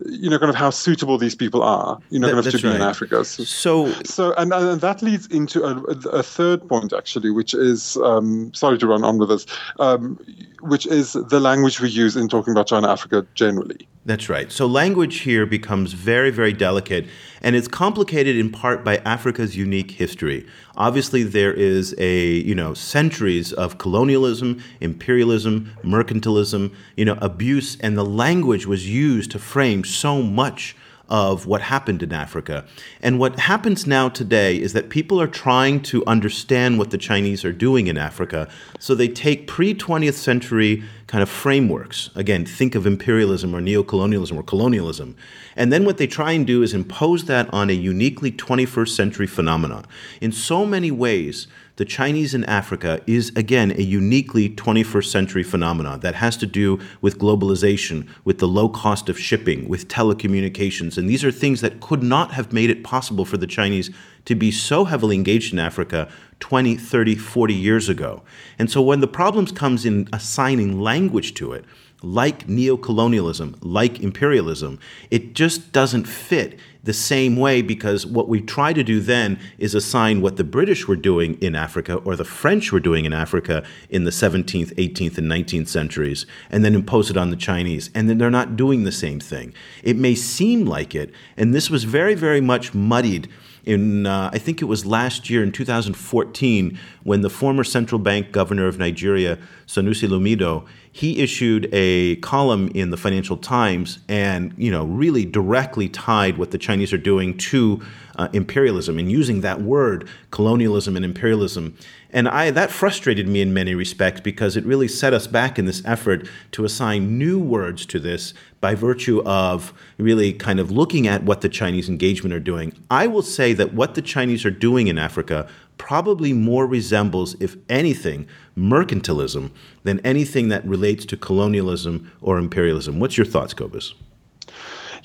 you 0.05 0.29
know, 0.29 0.37
kind 0.37 0.49
of 0.49 0.55
how 0.55 0.69
suitable 0.69 1.17
these 1.17 1.35
people 1.35 1.63
are, 1.63 1.99
you 2.09 2.19
know, 2.19 2.27
that, 2.27 2.33
kind 2.33 2.45
of 2.47 2.51
to 2.51 2.61
be 2.61 2.67
right. 2.67 2.75
in 2.75 2.81
Africa. 2.81 3.23
So, 3.23 3.91
so, 4.03 4.33
and, 4.33 4.51
and 4.53 4.81
that 4.81 5.01
leads 5.01 5.27
into 5.27 5.63
a, 5.63 5.75
a 6.09 6.23
third 6.23 6.67
point 6.67 6.91
actually, 6.91 7.31
which 7.31 7.53
is 7.53 7.97
um, 7.97 8.53
sorry 8.53 8.77
to 8.77 8.87
run 8.87 9.03
on 9.03 9.17
with 9.17 9.29
this, 9.29 9.45
um, 9.79 10.19
which 10.61 10.85
is 10.85 11.13
the 11.13 11.39
language 11.39 11.79
we 11.79 11.89
use 11.89 12.15
in 12.15 12.27
talking 12.27 12.51
about 12.51 12.67
China 12.67 12.89
Africa 12.89 13.25
generally. 13.35 13.87
That's 14.07 14.29
right. 14.29 14.51
So 14.51 14.67
language 14.67 15.21
here 15.21 15.47
becomes 15.47 15.93
very, 15.93 16.29
very 16.29 16.53
delicate, 16.53 17.07
and 17.41 17.55
it's 17.55 17.67
complicated 17.67 18.35
in 18.35 18.51
part 18.51 18.83
by 18.83 18.97
Africa's 18.97 19.57
unique 19.57 19.91
history. 19.91 20.45
Obviously, 20.77 21.23
there 21.23 21.51
is 21.51 21.95
a 21.97 22.33
you 22.33 22.53
know 22.53 22.75
centuries 22.75 23.51
of 23.51 23.79
colonialism, 23.79 24.61
imperialism, 24.79 25.71
mercantilism, 25.83 26.71
you 26.95 27.03
know 27.03 27.17
abuse, 27.19 27.77
and 27.81 27.97
the 27.97 28.05
language 28.05 28.67
was 28.67 28.87
used 28.87 29.31
to 29.31 29.39
frame 29.39 29.83
so 29.83 30.21
much 30.21 30.75
of 31.09 31.45
what 31.45 31.61
happened 31.61 32.01
in 32.01 32.11
Africa. 32.11 32.65
And 33.01 33.19
what 33.19 33.39
happens 33.39 33.85
now 33.85 34.09
today 34.09 34.59
is 34.59 34.73
that 34.73 34.89
people 34.89 35.21
are 35.21 35.27
trying 35.27 35.81
to 35.83 36.03
understand 36.05 36.77
what 36.77 36.91
the 36.91 36.97
Chinese 36.97 37.45
are 37.45 37.51
doing 37.51 37.87
in 37.87 37.97
Africa. 37.97 38.47
So 38.79 38.95
they 38.95 39.07
take 39.07 39.47
pre 39.47 39.73
20th 39.73 40.13
century 40.13 40.83
kind 41.07 41.21
of 41.21 41.29
frameworks. 41.29 42.09
Again, 42.15 42.45
think 42.45 42.73
of 42.73 42.87
imperialism 42.87 43.55
or 43.55 43.61
neocolonialism 43.61 44.35
or 44.35 44.43
colonialism. 44.43 45.15
And 45.55 45.71
then 45.71 45.85
what 45.85 45.97
they 45.97 46.07
try 46.07 46.31
and 46.31 46.47
do 46.47 46.63
is 46.63 46.73
impose 46.73 47.25
that 47.25 47.51
on 47.53 47.69
a 47.69 47.73
uniquely 47.73 48.31
21st 48.31 48.89
century 48.89 49.27
phenomenon. 49.27 49.85
In 50.19 50.31
so 50.31 50.65
many 50.65 50.89
ways, 50.89 51.47
the 51.77 51.85
Chinese 51.85 52.33
in 52.33 52.45
Africa 52.45 53.01
is, 53.05 53.31
again, 53.35 53.71
a 53.71 53.81
uniquely 53.81 54.49
21st 54.49 55.05
century 55.05 55.43
phenomenon 55.43 55.99
that 55.99 56.15
has 56.15 56.37
to 56.37 56.45
do 56.45 56.79
with 57.01 57.19
globalization, 57.19 58.07
with 58.23 58.39
the 58.39 58.47
low 58.47 58.69
cost 58.69 59.09
of 59.09 59.19
shipping, 59.19 59.67
with 59.67 59.87
telecommunications. 59.87 60.97
And 60.97 61.09
these 61.09 61.23
are 61.23 61.31
things 61.31 61.61
that 61.61 61.81
could 61.81 62.01
not 62.01 62.31
have 62.31 62.53
made 62.53 62.69
it 62.69 62.83
possible 62.83 63.25
for 63.25 63.37
the 63.37 63.47
Chinese 63.47 63.91
to 64.25 64.35
be 64.35 64.51
so 64.51 64.85
heavily 64.85 65.15
engaged 65.15 65.53
in 65.53 65.59
Africa 65.59 66.09
20, 66.39 66.75
30, 66.75 67.15
40 67.15 67.53
years 67.53 67.89
ago. 67.89 68.23
And 68.59 68.69
so 68.69 68.81
when 68.81 68.99
the 68.99 69.07
problems 69.07 69.51
comes 69.51 69.85
in 69.85 70.09
assigning 70.11 70.79
language 70.79 71.33
to 71.35 71.53
it, 71.53 71.65
like 72.01 72.45
neocolonialism, 72.47 73.57
like 73.61 73.99
imperialism, 73.99 74.79
it 75.09 75.33
just 75.33 75.71
doesn't 75.71 76.05
fit 76.05 76.59
the 76.83 76.93
same 76.93 77.35
way 77.35 77.63
because 77.63 78.05
what 78.05 78.29
we 78.29 78.39
try 78.39 78.71
to 78.71 78.83
do 78.83 78.99
then 78.99 79.39
is 79.57 79.73
assign 79.73 80.21
what 80.21 80.37
the 80.37 80.43
British 80.43 80.87
were 80.87 80.95
doing 80.95 81.35
in 81.41 81.55
Africa 81.55 81.95
or 81.95 82.15
the 82.15 82.23
French 82.23 82.71
were 82.71 82.79
doing 82.79 83.05
in 83.05 83.13
Africa 83.13 83.65
in 83.89 84.03
the 84.03 84.11
17th, 84.11 84.75
18th, 84.75 85.17
and 85.17 85.31
19th 85.31 85.67
centuries 85.67 86.27
and 86.51 86.63
then 86.63 86.75
impose 86.75 87.09
it 87.09 87.17
on 87.17 87.31
the 87.31 87.35
Chinese. 87.35 87.89
And 87.95 88.07
then 88.07 88.19
they're 88.19 88.29
not 88.29 88.55
doing 88.55 88.83
the 88.83 88.91
same 88.91 89.19
thing. 89.19 89.53
It 89.81 89.97
may 89.97 90.13
seem 90.13 90.65
like 90.65 90.93
it, 90.93 91.11
and 91.35 91.55
this 91.55 91.71
was 91.71 91.85
very, 91.85 92.13
very 92.13 92.41
much 92.41 92.75
muddied 92.75 93.29
in 93.65 94.05
uh, 94.05 94.29
I 94.31 94.37
think 94.37 94.61
it 94.61 94.65
was 94.65 94.85
last 94.85 95.29
year 95.29 95.43
in 95.43 95.51
2014 95.51 96.79
when 97.03 97.21
the 97.21 97.29
former 97.29 97.63
central 97.63 97.99
bank 97.99 98.31
governor 98.31 98.67
of 98.67 98.77
Nigeria, 98.77 99.37
Sanusi 99.67 100.07
Lamido, 100.07 100.65
he 100.91 101.21
issued 101.21 101.67
a 101.73 102.15
column 102.17 102.69
in 102.73 102.91
the 102.91 102.97
Financial 102.97 103.37
Times 103.37 103.99
and 104.07 104.53
you 104.57 104.71
know 104.71 104.85
really 104.85 105.25
directly 105.25 105.89
tied 105.89 106.37
what 106.37 106.51
the 106.51 106.57
Chinese 106.57 106.93
are 106.93 106.97
doing 106.97 107.37
to 107.37 107.81
uh, 108.17 108.27
imperialism 108.33 108.97
and 108.97 109.11
using 109.11 109.41
that 109.41 109.61
word 109.61 110.07
colonialism 110.31 110.95
and 110.95 111.05
imperialism 111.05 111.75
and 112.15 112.29
I 112.29 112.49
that 112.51 112.71
frustrated 112.71 113.27
me 113.27 113.41
in 113.41 113.53
many 113.53 113.75
respects 113.75 114.21
because 114.21 114.55
it 114.55 114.63
really 114.63 114.87
set 114.87 115.13
us 115.13 115.27
back 115.27 115.59
in 115.59 115.65
this 115.65 115.83
effort 115.83 116.29
to 116.51 116.63
assign 116.63 117.17
new 117.17 117.37
words 117.37 117.85
to 117.87 117.99
this 117.99 118.33
by 118.61 118.73
virtue 118.73 119.21
of 119.25 119.73
really 119.97 120.31
kind 120.31 120.61
of 120.61 120.71
looking 120.71 121.07
at 121.07 121.23
what 121.23 121.41
the 121.41 121.49
Chinese 121.49 121.89
engagement 121.89 122.33
are 122.33 122.39
doing. 122.39 122.71
I 122.89 123.07
will 123.07 123.21
say 123.21 123.51
that 123.53 123.73
what 123.73 123.95
the 123.95 124.01
Chinese 124.01 124.45
are 124.45 124.49
doing 124.49 124.87
in 124.87 124.97
Africa 124.97 125.49
probably 125.77 126.31
more 126.31 126.65
resembles, 126.65 127.35
if 127.41 127.57
anything, 127.67 128.27
mercantilism 128.57 129.51
than 129.83 129.99
anything 129.99 130.47
that 130.47 130.65
relates 130.65 131.05
to 131.07 131.17
colonialism 131.17 132.11
or 132.21 132.37
imperialism. 132.37 132.97
What's 132.97 133.17
your 133.17 133.25
thoughts, 133.25 133.53
Cobus? 133.53 133.93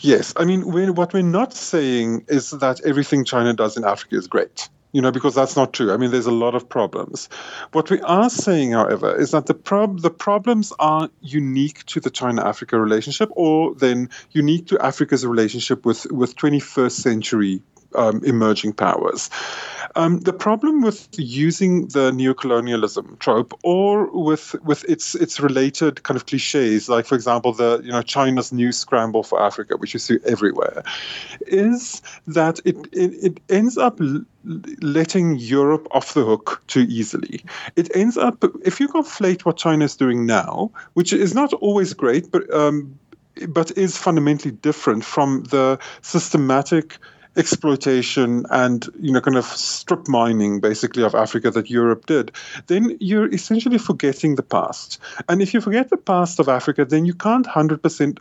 Yes, 0.01 0.33
I 0.37 0.45
mean, 0.45 0.67
we're, 0.67 0.93
what 0.93 1.13
we're 1.13 1.23
not 1.23 1.53
saying 1.53 2.25
is 2.29 2.51
that 2.51 2.81
everything 2.85 3.25
China 3.25 3.53
does 3.53 3.77
in 3.77 3.85
Africa 3.85 4.17
is 4.17 4.27
great 4.27 4.69
you 4.93 5.01
know, 5.01 5.13
because 5.13 5.35
that's 5.35 5.57
not 5.57 5.73
true. 5.73 5.93
I 5.93 5.97
mean, 5.97 6.11
there's 6.11 6.27
a 6.27 6.33
lot 6.33 6.55
of 6.55 6.69
problems. 6.69 7.29
What 7.73 7.91
we 7.91 8.01
are 8.01 8.29
saying, 8.29 8.73
however, 8.73 9.15
is 9.15 9.31
that 9.31 9.47
the 9.47 9.55
prob- 9.55 10.01
the 10.01 10.11
problems 10.11 10.73
are 10.79 11.09
unique 11.21 11.85
to 11.87 12.01
the 12.01 12.11
China-Africa 12.11 12.79
relationship, 12.79 13.31
or 13.33 13.75
then 13.75 14.11
unique 14.33 14.67
to 14.69 14.85
Africa's 14.85 15.25
relationship 15.25 15.85
with 15.85 16.11
with 16.11 16.37
21st 16.37 16.93
century 16.93 17.63
um, 17.95 18.23
emerging 18.25 18.73
powers. 18.73 19.31
Um, 19.97 20.21
the 20.21 20.33
problem 20.33 20.83
with 20.83 21.09
using 21.19 21.89
the 21.89 22.13
neocolonialism 22.13 23.19
trope, 23.19 23.59
or 23.65 24.07
with 24.13 24.55
with 24.63 24.85
its 24.89 25.15
its 25.17 25.41
related 25.41 26.03
kind 26.05 26.17
of 26.17 26.27
cliches, 26.27 26.89
like 26.89 27.07
for 27.07 27.17
example 27.17 27.53
the 27.53 27.81
you 27.83 27.91
know 27.91 28.03
China's 28.03 28.53
new 28.53 28.71
scramble 28.71 29.25
for 29.25 29.43
Africa, 29.43 29.77
which 29.77 29.93
you 29.93 29.99
see 29.99 30.19
everywhere, 30.25 30.85
is 31.47 32.03
that 32.29 32.61
it 32.65 32.77
it, 32.93 33.13
it 33.23 33.41
ends 33.49 33.77
up 33.77 33.99
letting 34.81 35.37
Europe 35.37 35.89
off 35.91 36.15
the 36.15 36.25
hook 36.25 36.63
too 36.69 36.87
easily. 36.89 37.45
It 37.75 37.95
ends 37.97 38.17
up 38.17 38.45
if 38.65 38.79
you 38.79 38.89
conflate 38.89 39.45
what 39.45 39.57
China 39.57 39.85
is 39.85 39.97
doing 39.97 40.25
now, 40.25 40.71
which 40.95 41.13
is 41.13 41.35
not 41.35 41.53
always 41.55 41.95
great, 41.95 42.31
but 42.31 42.53
um, 42.55 42.97
but 43.49 43.77
is 43.77 43.97
fundamentally 43.97 44.53
different 44.53 45.05
from 45.05 45.45
the 45.45 45.79
systematic 46.03 46.99
exploitation 47.37 48.45
and 48.51 48.89
you 49.01 49.13
know 49.13 49.21
kind 49.21 49.37
of 49.37 49.45
strip 49.45 50.09
mining 50.09 50.61
basically 50.61 51.03
of 51.03 51.15
Africa 51.15 51.51
that 51.51 51.71
Europe 51.71 52.07
did, 52.07 52.33
then 52.67 52.97
you're 53.01 53.33
essentially 53.33 53.79
forgetting 53.79 54.35
the 54.35 54.43
past. 54.43 54.99
And 55.29 55.41
if 55.41 55.55
you 55.55 55.61
forget 55.61 55.91
the 55.91 55.97
past 55.97 56.41
of 56.41 56.49
Africa, 56.49 56.85
then 56.85 57.05
you 57.05 57.15
can't 57.15 57.47
hundred 57.47 57.83
percent 57.83 58.21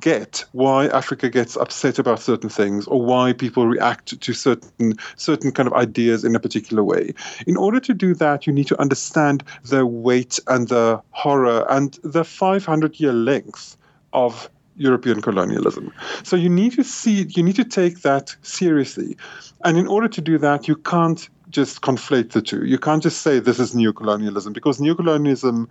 get 0.00 0.44
why 0.52 0.86
Africa 0.86 1.28
gets 1.28 1.56
upset 1.56 1.98
about 1.98 2.18
certain 2.20 2.48
things 2.48 2.86
or 2.86 3.04
why 3.04 3.32
people 3.32 3.66
react 3.66 4.18
to 4.18 4.32
certain 4.32 4.94
certain 5.16 5.52
kind 5.52 5.66
of 5.66 5.74
ideas 5.74 6.24
in 6.24 6.34
a 6.34 6.40
particular 6.40 6.82
way. 6.82 7.12
In 7.46 7.56
order 7.56 7.80
to 7.80 7.94
do 7.94 8.14
that, 8.14 8.46
you 8.46 8.52
need 8.52 8.66
to 8.68 8.80
understand 8.80 9.44
the 9.64 9.84
weight 9.86 10.38
and 10.46 10.68
the 10.68 11.02
horror 11.10 11.66
and 11.68 11.98
the 12.02 12.24
500 12.24 12.98
year 12.98 13.12
length 13.12 13.76
of 14.12 14.48
European 14.76 15.20
colonialism. 15.20 15.92
So 16.22 16.36
you 16.36 16.48
need 16.48 16.72
to 16.72 16.84
see 16.84 17.26
you 17.30 17.42
need 17.42 17.56
to 17.56 17.64
take 17.64 18.02
that 18.02 18.34
seriously. 18.42 19.16
And 19.64 19.78
in 19.78 19.86
order 19.86 20.08
to 20.08 20.20
do 20.20 20.38
that, 20.38 20.68
you 20.68 20.76
can't 20.76 21.28
just 21.50 21.80
conflate 21.82 22.32
the 22.32 22.42
two. 22.42 22.64
You 22.64 22.78
can't 22.78 23.02
just 23.02 23.22
say 23.22 23.38
this 23.38 23.60
is 23.60 23.74
neo-colonialism 23.74 24.52
because 24.52 24.80
neo-colonialism 24.80 25.68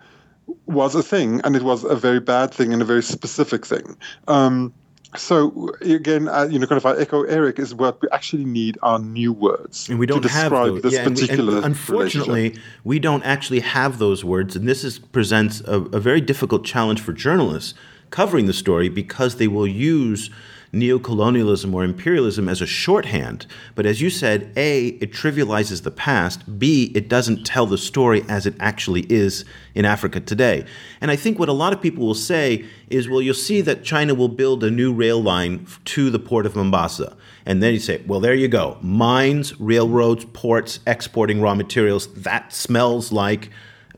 was 0.65 0.95
a 0.95 1.03
thing, 1.03 1.41
and 1.43 1.55
it 1.55 1.63
was 1.63 1.83
a 1.83 1.95
very 1.95 2.19
bad 2.19 2.53
thing 2.53 2.73
and 2.73 2.81
a 2.81 2.85
very 2.85 3.03
specific 3.03 3.65
thing. 3.65 3.97
Um, 4.27 4.73
so 5.15 5.69
again, 5.81 6.27
uh, 6.27 6.47
you 6.49 6.57
know, 6.57 6.65
kind 6.65 6.77
of 6.77 6.85
I 6.85 6.99
echo 6.99 7.23
Eric 7.23 7.59
is 7.59 7.75
what 7.75 8.01
we 8.01 8.07
actually 8.11 8.45
need 8.45 8.77
are 8.81 8.99
new 8.99 9.31
words, 9.31 9.89
and 9.89 9.99
we 9.99 10.05
don't 10.05 10.25
have 10.25 10.51
those. 10.51 10.81
this 10.81 10.93
yeah, 10.93 11.03
particular. 11.03 11.37
And 11.39 11.47
we, 11.49 11.55
and 11.57 11.65
unfortunately, 11.65 12.57
we 12.83 12.99
don't 12.99 13.23
actually 13.23 13.59
have 13.59 13.99
those 13.99 14.25
words, 14.25 14.55
and 14.55 14.67
this 14.67 14.83
is, 14.83 14.99
presents 14.99 15.61
a, 15.61 15.81
a 15.81 15.99
very 15.99 16.21
difficult 16.21 16.65
challenge 16.65 17.01
for 17.01 17.13
journalists 17.13 17.73
covering 18.13 18.45
the 18.45 18.53
story 18.53 18.89
because 18.89 19.37
they 19.37 19.47
will 19.47 19.65
use 19.65 20.29
neocolonialism 20.71 21.73
or 21.73 21.83
imperialism 21.83 22.47
as 22.47 22.61
a 22.61 22.67
shorthand. 22.67 23.47
But 23.73 23.87
as 23.87 24.01
you 24.01 24.11
said, 24.11 24.53
A, 24.55 24.89
it 25.01 25.11
trivializes 25.11 25.81
the 25.81 25.89
past. 25.89 26.59
B, 26.59 26.91
it 26.93 27.09
doesn't 27.09 27.43
tell 27.43 27.65
the 27.65 27.77
story 27.77 28.23
as 28.29 28.45
it 28.45 28.53
actually 28.59 29.01
is 29.09 29.45
in 29.73 29.83
Africa 29.83 30.19
today. 30.19 30.63
And 31.01 31.09
I 31.09 31.15
think 31.15 31.39
what 31.39 31.49
a 31.49 31.53
lot 31.53 31.73
of 31.73 31.81
people 31.81 32.05
will 32.05 32.13
say 32.13 32.65
is, 32.87 33.09
well, 33.09 33.21
you'll 33.21 33.33
see 33.33 33.61
that 33.61 33.83
China 33.83 34.13
will 34.13 34.29
build 34.29 34.63
a 34.63 34.69
new 34.69 34.93
rail 34.93 35.21
line 35.21 35.65
to 35.85 36.11
the 36.11 36.19
port 36.19 36.45
of 36.45 36.55
Mombasa. 36.55 37.17
And 37.47 37.63
then 37.63 37.73
you 37.73 37.79
say, 37.79 38.03
well, 38.05 38.19
there 38.19 38.35
you 38.35 38.47
go. 38.47 38.77
Mines, 38.83 39.59
railroads, 39.59 40.25
ports, 40.33 40.81
exporting 40.85 41.41
raw 41.41 41.55
materials. 41.55 42.13
That 42.13 42.53
smells 42.53 43.11
like, 43.11 43.49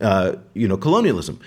uh, 0.02 0.36
you 0.54 0.68
know, 0.68 0.78
colonialism. 0.78 1.40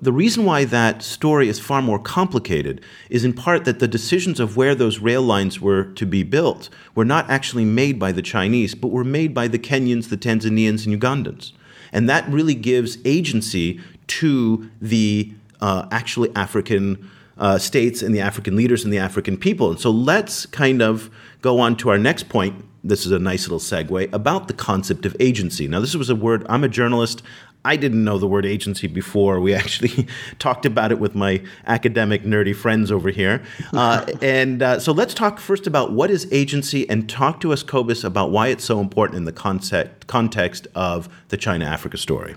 The 0.00 0.12
reason 0.12 0.44
why 0.44 0.64
that 0.64 1.02
story 1.02 1.48
is 1.48 1.58
far 1.58 1.82
more 1.82 1.98
complicated 1.98 2.80
is 3.10 3.24
in 3.24 3.32
part 3.32 3.64
that 3.64 3.78
the 3.78 3.88
decisions 3.88 4.40
of 4.40 4.56
where 4.56 4.74
those 4.74 4.98
rail 4.98 5.22
lines 5.22 5.60
were 5.60 5.84
to 5.84 6.06
be 6.06 6.22
built 6.22 6.68
were 6.94 7.04
not 7.04 7.28
actually 7.30 7.64
made 7.64 7.98
by 7.98 8.12
the 8.12 8.22
Chinese, 8.22 8.74
but 8.74 8.88
were 8.88 9.04
made 9.04 9.34
by 9.34 9.48
the 9.48 9.58
Kenyans, 9.58 10.08
the 10.08 10.16
Tanzanians, 10.16 10.86
and 10.86 11.00
Ugandans. 11.00 11.52
And 11.92 12.08
that 12.08 12.28
really 12.28 12.54
gives 12.54 12.98
agency 13.04 13.80
to 14.08 14.70
the 14.80 15.32
uh, 15.60 15.88
actually 15.90 16.34
African 16.34 17.10
uh, 17.38 17.58
states 17.58 18.02
and 18.02 18.14
the 18.14 18.20
African 18.20 18.56
leaders 18.56 18.84
and 18.84 18.92
the 18.92 18.98
African 18.98 19.36
people. 19.36 19.70
And 19.70 19.80
so 19.80 19.90
let's 19.90 20.46
kind 20.46 20.82
of 20.82 21.10
go 21.42 21.60
on 21.60 21.76
to 21.78 21.90
our 21.90 21.98
next 21.98 22.28
point. 22.28 22.64
This 22.82 23.04
is 23.04 23.12
a 23.12 23.18
nice 23.18 23.48
little 23.48 23.58
segue 23.58 24.12
about 24.12 24.48
the 24.48 24.54
concept 24.54 25.06
of 25.06 25.16
agency. 25.18 25.66
Now, 25.66 25.80
this 25.80 25.94
was 25.96 26.08
a 26.08 26.14
word, 26.14 26.46
I'm 26.48 26.64
a 26.64 26.68
journalist. 26.68 27.22
I 27.66 27.76
didn't 27.76 28.04
know 28.04 28.16
the 28.18 28.28
word 28.28 28.46
agency 28.46 28.86
before. 28.86 29.40
We 29.40 29.52
actually 29.52 30.06
talked 30.38 30.64
about 30.64 30.92
it 30.92 31.00
with 31.00 31.16
my 31.16 31.42
academic 31.66 32.22
nerdy 32.22 32.54
friends 32.54 32.92
over 32.92 33.10
here. 33.10 33.42
Uh, 33.72 34.06
and 34.22 34.62
uh, 34.62 34.78
so 34.78 34.92
let's 34.92 35.14
talk 35.14 35.40
first 35.40 35.66
about 35.66 35.92
what 35.92 36.10
is 36.10 36.28
agency 36.30 36.88
and 36.88 37.08
talk 37.08 37.40
to 37.40 37.52
us, 37.52 37.64
Cobus, 37.64 38.04
about 38.04 38.30
why 38.30 38.48
it's 38.48 38.64
so 38.64 38.80
important 38.80 39.16
in 39.16 39.24
the 39.24 39.32
concept, 39.32 40.06
context 40.06 40.68
of 40.76 41.08
the 41.28 41.36
China 41.36 41.64
Africa 41.64 41.96
story. 41.96 42.36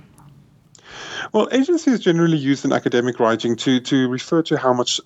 Well, 1.32 1.48
agency 1.52 1.92
is 1.92 2.00
generally 2.00 2.38
used 2.38 2.66
in 2.66 2.74
academic 2.74 3.20
writing 3.20 3.56
to, 3.58 3.80
to 3.82 4.08
refer 4.08 4.42
to 4.44 4.58
how 4.58 4.74
much 4.74 5.00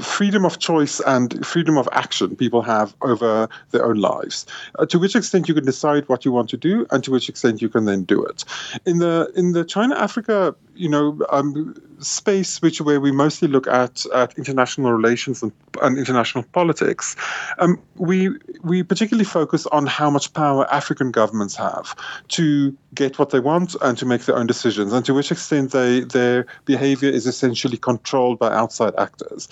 freedom 0.00 0.44
of 0.44 0.58
choice 0.58 1.00
and 1.00 1.46
freedom 1.46 1.78
of 1.78 1.88
action 1.92 2.34
people 2.34 2.62
have 2.62 2.94
over 3.02 3.48
their 3.70 3.84
own 3.84 3.96
lives. 3.96 4.46
Uh, 4.78 4.86
to 4.86 4.98
which 4.98 5.14
extent 5.14 5.48
you 5.48 5.54
can 5.54 5.64
decide 5.64 6.08
what 6.08 6.24
you 6.24 6.32
want 6.32 6.50
to 6.50 6.56
do, 6.56 6.86
and 6.90 7.04
to 7.04 7.10
which 7.10 7.28
extent 7.28 7.62
you 7.62 7.68
can 7.68 7.84
then 7.84 8.02
do 8.04 8.24
it. 8.24 8.44
In 8.84 8.98
the 8.98 9.30
in 9.36 9.52
the 9.52 9.64
China 9.64 9.94
Africa, 9.94 10.54
you 10.76 10.88
know, 10.88 11.18
um, 11.30 11.74
space 11.98 12.60
which 12.62 12.80
where 12.80 13.00
we 13.00 13.10
mostly 13.10 13.48
look 13.48 13.66
at 13.66 14.04
at 14.14 14.36
international 14.36 14.92
relations 14.92 15.42
and, 15.42 15.52
and 15.82 15.98
international 15.98 16.44
politics, 16.52 17.16
um, 17.58 17.80
we 17.96 18.30
we 18.62 18.82
particularly 18.82 19.24
focus 19.24 19.66
on 19.66 19.86
how 19.86 20.10
much 20.10 20.32
power 20.32 20.66
African 20.72 21.10
governments 21.10 21.56
have 21.56 21.96
to 22.28 22.76
get 22.94 23.18
what 23.18 23.30
they 23.30 23.40
want 23.40 23.74
and 23.82 23.96
to 23.98 24.06
make 24.06 24.24
their 24.24 24.36
own 24.36 24.46
decisions, 24.46 24.92
and 24.92 25.04
to 25.04 25.14
which 25.14 25.32
extent 25.32 25.72
they 25.72 26.00
their 26.00 26.46
behavior 26.64 27.10
is 27.10 27.26
essentially 27.26 27.76
controlled 27.76 28.38
by 28.38 28.52
outside 28.52 28.94
actors. 28.98 29.48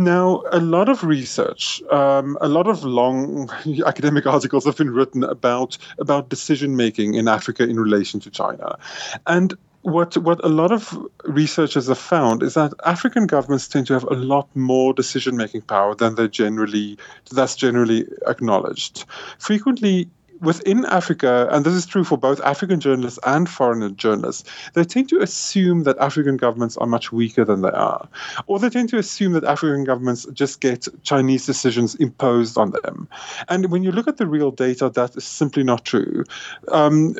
Now, 0.00 0.42
a 0.50 0.60
lot 0.60 0.88
of 0.88 1.04
research, 1.04 1.82
um, 1.90 2.38
a 2.40 2.48
lot 2.48 2.66
of 2.66 2.84
long 2.84 3.50
academic 3.86 4.26
articles 4.26 4.64
have 4.64 4.78
been 4.78 4.94
written 4.94 5.24
about 5.24 5.76
about 5.98 6.30
decision 6.30 6.74
making 6.74 7.14
in 7.14 7.28
Africa 7.28 7.64
in 7.64 7.78
relation 7.78 8.18
to 8.20 8.30
China, 8.30 8.78
and 9.26 9.52
what 9.82 10.16
what 10.18 10.44
a 10.44 10.48
lot 10.48 10.72
of 10.72 10.96
researchers 11.24 11.88
have 11.88 11.98
found 11.98 12.42
is 12.42 12.54
that 12.54 12.72
African 12.84 13.26
governments 13.26 13.68
tend 13.68 13.86
to 13.86 13.94
have 13.94 14.04
a 14.04 14.14
lot 14.14 14.48
more 14.54 14.92
decision 14.92 15.36
making 15.36 15.62
power 15.62 15.94
than 15.94 16.14
they 16.16 16.28
generally 16.28 16.98
that's 17.32 17.56
generally 17.56 18.06
acknowledged. 18.26 19.04
Frequently, 19.38 20.08
within 20.40 20.84
Africa, 20.86 21.48
and 21.50 21.64
this 21.64 21.74
is 21.74 21.86
true 21.86 22.04
for 22.04 22.18
both 22.18 22.40
African 22.40 22.80
journalists 22.80 23.18
and 23.24 23.48
foreign 23.48 23.94
journalists, 23.96 24.48
they 24.74 24.84
tend 24.84 25.08
to 25.10 25.20
assume 25.20 25.84
that 25.84 25.98
African 25.98 26.36
governments 26.36 26.76
are 26.78 26.86
much 26.86 27.12
weaker 27.12 27.44
than 27.44 27.62
they 27.62 27.70
are. 27.70 28.08
Or 28.46 28.58
they 28.58 28.70
tend 28.70 28.88
to 28.90 28.98
assume 28.98 29.32
that 29.34 29.44
African 29.44 29.84
governments 29.84 30.26
just 30.32 30.60
get 30.60 30.88
Chinese 31.02 31.46
decisions 31.46 31.94
imposed 31.96 32.56
on 32.56 32.70
them. 32.70 33.08
And 33.48 33.70
when 33.70 33.82
you 33.82 33.92
look 33.92 34.08
at 34.08 34.16
the 34.16 34.26
real 34.26 34.50
data, 34.50 34.88
that 34.90 35.16
is 35.16 35.24
simply 35.24 35.62
not 35.62 35.84
true. 35.84 36.24
Um, 36.68 37.16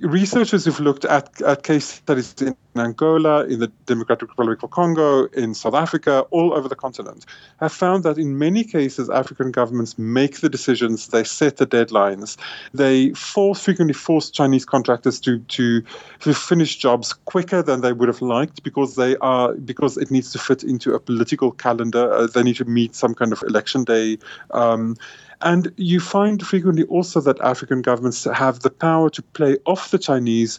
researchers 0.00 0.64
who've 0.64 0.80
looked 0.80 1.04
at, 1.04 1.40
at 1.42 1.62
case 1.62 1.84
studies 1.84 2.34
in 2.42 2.56
Angola, 2.76 3.44
in 3.44 3.60
the 3.60 3.68
Democratic 3.86 4.28
Republic 4.28 4.62
of 4.62 4.70
Congo, 4.70 5.26
in 5.26 5.54
South 5.54 5.74
Africa, 5.74 6.20
all 6.30 6.52
over 6.52 6.68
the 6.68 6.74
continent, 6.74 7.24
have 7.60 7.72
found 7.72 8.02
that 8.02 8.18
in 8.18 8.36
many 8.36 8.64
cases, 8.64 9.08
African 9.08 9.52
governments 9.52 9.96
make 9.96 10.40
the 10.40 10.48
decisions, 10.48 11.08
they 11.08 11.22
set 11.22 11.58
the 11.58 11.66
deadlines, 11.66 12.36
they 12.72 13.10
force, 13.10 13.64
frequently 13.64 13.94
force 13.94 14.30
Chinese 14.30 14.64
contractors 14.64 15.20
to, 15.20 15.38
to, 15.38 15.82
to 16.20 16.34
finish 16.34 16.76
jobs 16.76 17.12
quicker 17.12 17.62
than 17.62 17.80
they 17.80 17.92
would 17.92 18.08
have 18.08 18.22
liked 18.22 18.62
because 18.64 18.96
they 18.96 19.16
are 19.18 19.54
because 19.54 19.96
it 19.96 20.10
needs 20.10 20.32
to 20.32 20.38
fit 20.38 20.64
into 20.64 20.94
a 20.94 21.00
political 21.00 21.52
calendar. 21.52 22.12
Uh, 22.12 22.26
they 22.26 22.42
need 22.42 22.56
to 22.56 22.64
meet 22.64 22.94
some 22.94 23.14
kind 23.14 23.32
of 23.32 23.42
election 23.44 23.84
day. 23.84 24.18
Um, 24.50 24.96
and 25.44 25.72
you 25.76 26.00
find 26.00 26.44
frequently 26.44 26.84
also 26.84 27.20
that 27.20 27.40
African 27.40 27.82
governments 27.82 28.24
have 28.24 28.60
the 28.60 28.70
power 28.70 29.10
to 29.10 29.22
play 29.22 29.58
off 29.66 29.90
the 29.90 29.98
Chinese 29.98 30.58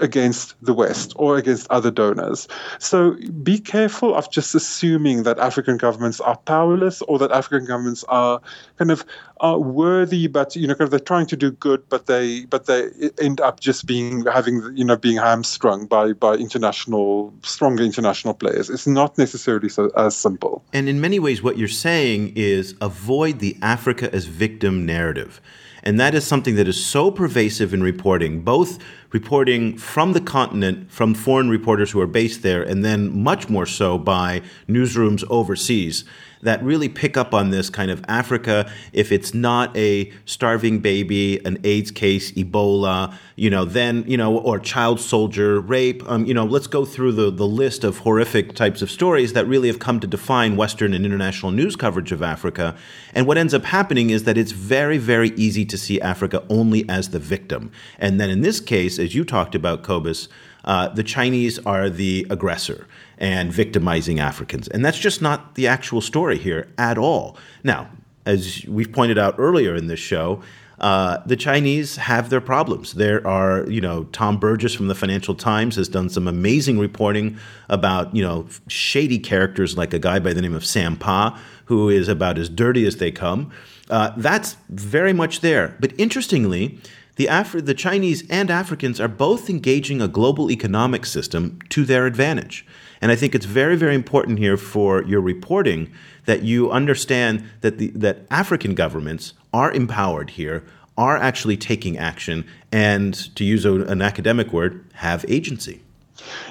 against 0.00 0.54
the 0.62 0.74
West 0.74 1.12
or 1.16 1.36
against 1.36 1.70
other 1.70 1.90
donors. 1.90 2.48
So 2.78 3.16
be 3.42 3.58
careful 3.58 4.14
of 4.14 4.30
just 4.30 4.54
assuming 4.54 5.22
that 5.22 5.38
African 5.38 5.76
governments 5.76 6.20
are 6.20 6.36
powerless 6.36 7.02
or 7.02 7.18
that 7.18 7.32
African 7.32 7.66
governments 7.66 8.04
are 8.08 8.40
kind 8.78 8.90
of 8.90 9.04
are 9.40 9.58
worthy, 9.58 10.26
but 10.26 10.56
you 10.56 10.66
know, 10.66 10.74
kind 10.74 10.82
of 10.86 10.90
they're 10.90 11.00
trying 11.00 11.26
to 11.26 11.36
do 11.36 11.50
good, 11.50 11.88
but 11.88 12.06
they 12.06 12.44
but 12.46 12.66
they 12.66 12.90
end 13.20 13.40
up 13.40 13.60
just 13.60 13.86
being 13.86 14.24
having 14.26 14.62
you 14.74 14.84
know 14.84 14.96
being 14.96 15.16
hamstrung 15.16 15.86
by 15.86 16.12
by 16.12 16.34
international 16.34 17.32
stronger 17.42 17.82
international 17.82 18.34
players. 18.34 18.70
It's 18.70 18.86
not 18.86 19.18
necessarily 19.18 19.68
so 19.68 19.90
as 19.96 20.16
simple. 20.16 20.64
And 20.72 20.88
in 20.88 21.00
many 21.00 21.18
ways, 21.18 21.42
what 21.42 21.58
you're 21.58 21.68
saying 21.68 22.32
is 22.36 22.74
avoid 22.80 23.38
the 23.38 23.56
Africa 23.62 24.12
as 24.14 24.26
victim 24.26 24.86
narrative. 24.86 25.40
And 25.82 26.00
that 26.00 26.16
is 26.16 26.26
something 26.26 26.56
that 26.56 26.66
is 26.66 26.84
so 26.84 27.12
pervasive 27.12 27.72
in 27.72 27.80
reporting, 27.80 28.40
both 28.40 28.80
reporting 29.12 29.78
from 29.78 30.14
the 30.14 30.20
continent, 30.20 30.90
from 30.90 31.14
foreign 31.14 31.48
reporters 31.48 31.92
who 31.92 32.00
are 32.00 32.08
based 32.08 32.42
there, 32.42 32.60
and 32.60 32.84
then 32.84 33.22
much 33.22 33.48
more 33.48 33.66
so 33.66 33.96
by 33.96 34.42
newsrooms 34.68 35.22
overseas 35.30 36.04
that 36.42 36.62
really 36.62 36.88
pick 36.88 37.16
up 37.16 37.34
on 37.34 37.50
this 37.50 37.70
kind 37.70 37.90
of 37.90 38.04
Africa. 38.08 38.70
If 38.92 39.12
it's 39.12 39.34
not 39.34 39.76
a 39.76 40.12
starving 40.24 40.80
baby, 40.80 41.44
an 41.44 41.58
AIDS 41.64 41.90
case, 41.90 42.32
Ebola, 42.32 43.14
you 43.36 43.50
know, 43.50 43.64
then, 43.64 44.04
you 44.06 44.16
know, 44.16 44.38
or 44.38 44.58
child 44.58 45.00
soldier 45.00 45.60
rape, 45.60 46.02
um, 46.08 46.24
you 46.26 46.34
know, 46.34 46.44
let's 46.44 46.66
go 46.66 46.84
through 46.84 47.12
the, 47.12 47.30
the 47.30 47.46
list 47.46 47.84
of 47.84 47.98
horrific 47.98 48.54
types 48.54 48.82
of 48.82 48.90
stories 48.90 49.32
that 49.32 49.46
really 49.46 49.68
have 49.68 49.78
come 49.78 50.00
to 50.00 50.06
define 50.06 50.56
Western 50.56 50.94
and 50.94 51.04
international 51.04 51.52
news 51.52 51.76
coverage 51.76 52.12
of 52.12 52.22
Africa. 52.22 52.76
And 53.14 53.26
what 53.26 53.38
ends 53.38 53.54
up 53.54 53.64
happening 53.64 54.10
is 54.10 54.24
that 54.24 54.38
it's 54.38 54.52
very, 54.52 54.98
very 54.98 55.30
easy 55.30 55.64
to 55.66 55.78
see 55.78 56.00
Africa 56.00 56.42
only 56.48 56.88
as 56.88 57.10
the 57.10 57.18
victim. 57.18 57.70
And 57.98 58.20
then 58.20 58.30
in 58.30 58.40
this 58.40 58.60
case, 58.60 58.98
as 58.98 59.14
you 59.14 59.24
talked 59.24 59.54
about, 59.54 59.82
Cobus, 59.82 60.28
uh, 60.64 60.88
the 60.88 61.04
Chinese 61.04 61.58
are 61.60 61.88
the 61.88 62.26
aggressor 62.28 62.86
and 63.18 63.52
victimizing 63.52 64.20
Africans. 64.20 64.68
And 64.68 64.84
that's 64.84 64.98
just 64.98 65.22
not 65.22 65.54
the 65.54 65.66
actual 65.66 66.00
story 66.00 66.38
here 66.38 66.68
at 66.78 66.98
all. 66.98 67.36
Now, 67.64 67.88
as 68.24 68.64
we've 68.66 68.92
pointed 68.92 69.18
out 69.18 69.36
earlier 69.38 69.74
in 69.74 69.86
this 69.86 70.00
show, 70.00 70.42
uh, 70.80 71.18
the 71.24 71.36
Chinese 71.36 71.96
have 71.96 72.28
their 72.28 72.40
problems. 72.40 72.94
There 72.94 73.26
are, 73.26 73.64
you 73.70 73.80
know, 73.80 74.04
Tom 74.12 74.38
Burgis 74.38 74.76
from 74.76 74.88
the 74.88 74.94
Financial 74.94 75.34
Times 75.34 75.76
has 75.76 75.88
done 75.88 76.10
some 76.10 76.28
amazing 76.28 76.78
reporting 76.78 77.38
about, 77.70 78.14
you 78.14 78.22
know, 78.22 78.46
shady 78.68 79.18
characters 79.18 79.76
like 79.78 79.94
a 79.94 79.98
guy 79.98 80.18
by 80.18 80.34
the 80.34 80.42
name 80.42 80.54
of 80.54 80.66
Sam 80.66 80.96
Pa, 80.96 81.40
who 81.66 81.88
is 81.88 82.08
about 82.08 82.36
as 82.36 82.50
dirty 82.50 82.86
as 82.86 82.98
they 82.98 83.10
come. 83.10 83.50
Uh, 83.88 84.12
that's 84.16 84.56
very 84.68 85.14
much 85.14 85.40
there. 85.40 85.76
But 85.80 85.98
interestingly, 85.98 86.78
the, 87.14 87.26
Afri- 87.26 87.64
the 87.64 87.72
Chinese 87.72 88.28
and 88.28 88.50
Africans 88.50 89.00
are 89.00 89.08
both 89.08 89.48
engaging 89.48 90.02
a 90.02 90.08
global 90.08 90.50
economic 90.50 91.06
system 91.06 91.58
to 91.70 91.86
their 91.86 92.04
advantage. 92.04 92.66
And 93.00 93.12
I 93.12 93.16
think 93.16 93.34
it's 93.34 93.46
very, 93.46 93.76
very 93.76 93.94
important 93.94 94.38
here 94.38 94.56
for 94.56 95.02
your 95.04 95.20
reporting 95.20 95.92
that 96.24 96.42
you 96.42 96.70
understand 96.70 97.44
that 97.60 97.78
the, 97.78 97.88
that 97.90 98.26
African 98.30 98.74
governments 98.74 99.34
are 99.52 99.72
empowered 99.72 100.30
here, 100.30 100.64
are 100.98 101.16
actually 101.16 101.56
taking 101.56 101.98
action, 101.98 102.46
and 102.72 103.14
to 103.36 103.44
use 103.44 103.64
a, 103.64 103.74
an 103.84 104.02
academic 104.02 104.52
word, 104.52 104.84
have 104.94 105.24
agency. 105.28 105.82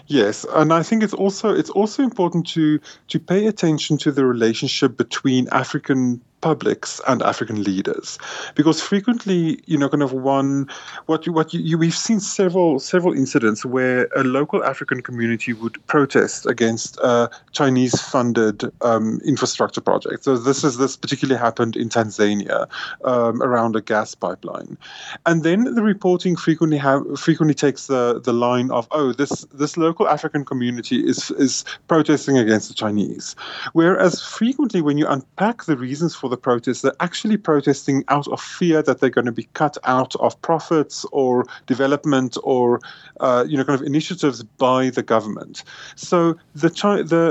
Yes, 0.07 0.45
and 0.53 0.71
I 0.71 0.83
think 0.83 1.03
it's 1.03 1.13
also 1.13 1.53
it's 1.53 1.71
also 1.71 2.03
important 2.03 2.47
to 2.49 2.79
to 3.07 3.19
pay 3.19 3.47
attention 3.47 3.97
to 3.99 4.11
the 4.11 4.25
relationship 4.25 4.95
between 4.95 5.49
African 5.51 6.21
publics 6.45 7.01
and 7.07 7.23
African 7.23 7.63
leaders, 7.63 8.19
because 8.53 8.77
frequently, 8.79 9.59
you 9.65 9.77
know, 9.79 9.89
kind 9.89 10.03
of 10.03 10.13
one, 10.13 10.69
what 11.07 11.25
you, 11.25 11.33
what 11.33 11.55
you, 11.55 11.59
you, 11.69 11.75
we've 11.75 12.01
seen 12.07 12.19
several 12.19 12.77
several 12.77 13.17
incidents 13.17 13.65
where 13.65 14.07
a 14.15 14.23
local 14.23 14.63
African 14.63 15.01
community 15.01 15.53
would 15.53 15.75
protest 15.87 16.45
against 16.45 16.99
a 17.01 17.31
Chinese-funded 17.51 18.57
um, 18.81 19.19
infrastructure 19.25 19.81
project. 19.81 20.23
So 20.23 20.37
this 20.37 20.63
is 20.63 20.77
this 20.77 20.95
particularly 20.95 21.39
happened 21.39 21.75
in 21.75 21.89
Tanzania 21.89 22.67
um, 23.11 23.41
around 23.41 23.75
a 23.75 23.81
gas 23.81 24.13
pipeline, 24.13 24.77
and 25.25 25.41
then 25.41 25.73
the 25.73 25.81
reporting 25.81 26.35
frequently 26.35 26.77
have 26.77 27.01
frequently 27.17 27.55
takes 27.55 27.87
the 27.87 28.21
the 28.21 28.33
line 28.33 28.69
of 28.69 28.87
oh 28.91 29.13
this 29.13 29.47
this 29.61 29.77
local 29.77 30.05
African 30.07 30.45
community 30.45 30.97
is 31.11 31.31
is 31.45 31.65
protesting 31.87 32.37
against 32.37 32.67
the 32.69 32.75
Chinese, 32.75 33.35
whereas 33.73 34.21
frequently 34.21 34.81
when 34.81 34.99
you 35.01 35.07
unpack 35.07 35.65
the 35.65 35.77
reasons 35.87 36.13
for 36.13 36.29
the 36.29 36.34
the 36.35 36.41
protests, 36.41 36.81
they're 36.81 36.99
actually 36.99 37.37
protesting 37.37 38.03
out 38.09 38.27
of 38.27 38.41
fear 38.41 38.81
that 38.83 38.99
they're 38.99 39.09
going 39.09 39.25
to 39.25 39.31
be 39.31 39.47
cut 39.53 39.77
out 39.85 40.15
of 40.17 40.39
profits 40.41 41.05
or 41.11 41.45
development 41.65 42.37
or 42.43 42.79
uh, 43.21 43.45
you 43.47 43.57
know 43.57 43.63
kind 43.63 43.79
of 43.79 43.85
initiatives 43.85 44.43
by 44.43 44.89
the 44.89 45.03
government. 45.03 45.63
So 45.95 46.35
the 46.53 46.69
the 47.13 47.23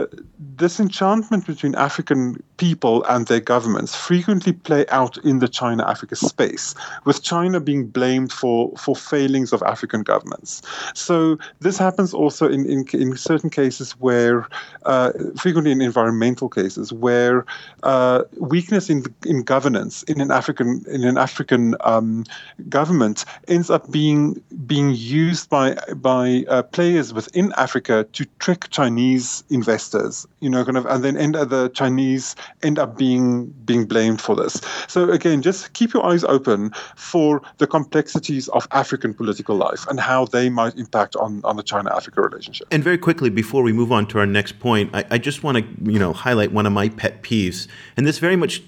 disenchantment 0.57 1.47
between 1.47 1.75
African 1.75 2.43
people 2.57 3.05
and 3.05 3.27
their 3.27 3.41
governments 3.41 3.95
frequently 3.95 4.53
play 4.53 4.87
out 4.89 5.19
in 5.25 5.41
the 5.41 5.49
China-Africa 5.49 6.17
space, 6.17 6.75
with 7.05 7.23
China 7.23 7.61
being 7.61 7.87
blamed 7.87 8.33
for 8.33 8.73
for 8.85 8.97
failings 8.97 9.53
of 9.53 9.63
African 9.63 10.03
governments. 10.03 10.63
So 10.95 11.39
this 11.61 11.77
happens 11.79 12.15
also 12.15 12.49
in 12.49 12.63
in, 12.75 12.81
in 12.93 13.17
certain 13.17 13.51
cases 13.51 13.93
where 14.01 14.49
uh, 14.87 15.11
frequently 15.37 15.73
in 15.73 15.83
environmental 15.83 16.49
cases 16.49 16.93
where 16.93 17.45
uh, 17.83 18.23
weakness 18.39 18.91
in 18.91 18.94
in 19.25 19.43
governance 19.43 20.03
in 20.05 20.21
an 20.21 20.31
African 20.31 20.85
in 20.89 21.05
an 21.05 21.19
African 21.19 21.75
um, 21.81 22.25
government 22.69 23.25
ends 23.49 23.71
up 23.71 23.91
being 23.91 24.41
being 24.67 24.95
used 24.95 25.49
by 25.49 25.77
by 25.97 26.45
uh, 26.49 26.63
players 26.63 27.13
within 27.13 27.53
Africa 27.57 28.07
to 28.13 28.25
trick 28.39 28.69
Chinese 28.71 29.45
investors. 29.51 30.27
You 30.41 30.51
know, 30.51 30.65
kind 30.65 30.77
of, 30.77 30.87
and 30.87 31.03
then 31.03 31.17
end 31.17 31.35
the 31.35 31.71
Chinese 31.75 32.37
end 32.63 32.79
up 32.79 32.97
being 32.97 33.47
being 33.65 33.87
blamed 33.87 34.21
for 34.21 34.37
this. 34.37 34.61
So 34.89 35.11
again, 35.11 35.43
just 35.43 35.73
keep 35.73 35.93
your 35.93 36.05
eyes 36.05 36.25
open 36.25 36.71
for 36.97 37.43
the 37.59 37.67
complexities 37.67 38.49
of 38.49 38.67
African 38.71 39.15
political 39.15 39.57
life 39.57 39.87
and 39.89 39.99
how 40.01 40.27
they 40.27 40.49
might 40.49 40.77
impact 40.77 41.17
on 41.17 41.41
on 41.45 41.57
the 41.57 41.63
China-Africa 41.63 42.21
relationship. 42.21 42.69
And 42.71 42.83
very 42.85 42.99
quickly, 42.99 43.31
before 43.31 43.63
we 43.63 43.73
move 43.73 43.93
on 43.93 44.07
to 44.09 44.19
our 44.19 44.27
next 44.27 44.59
point, 44.61 44.91
I, 44.95 45.05
I 45.11 45.19
just 45.19 45.43
want 45.43 45.59
to 45.59 45.93
you 45.93 45.99
know 45.99 46.13
highlight 46.13 46.53
one 46.53 46.67
of 46.67 46.73
my 46.73 46.89
pet 46.89 47.23
peeves, 47.23 47.67
and 47.97 48.07
this 48.07 48.19
very 48.19 48.37
much 48.37 48.63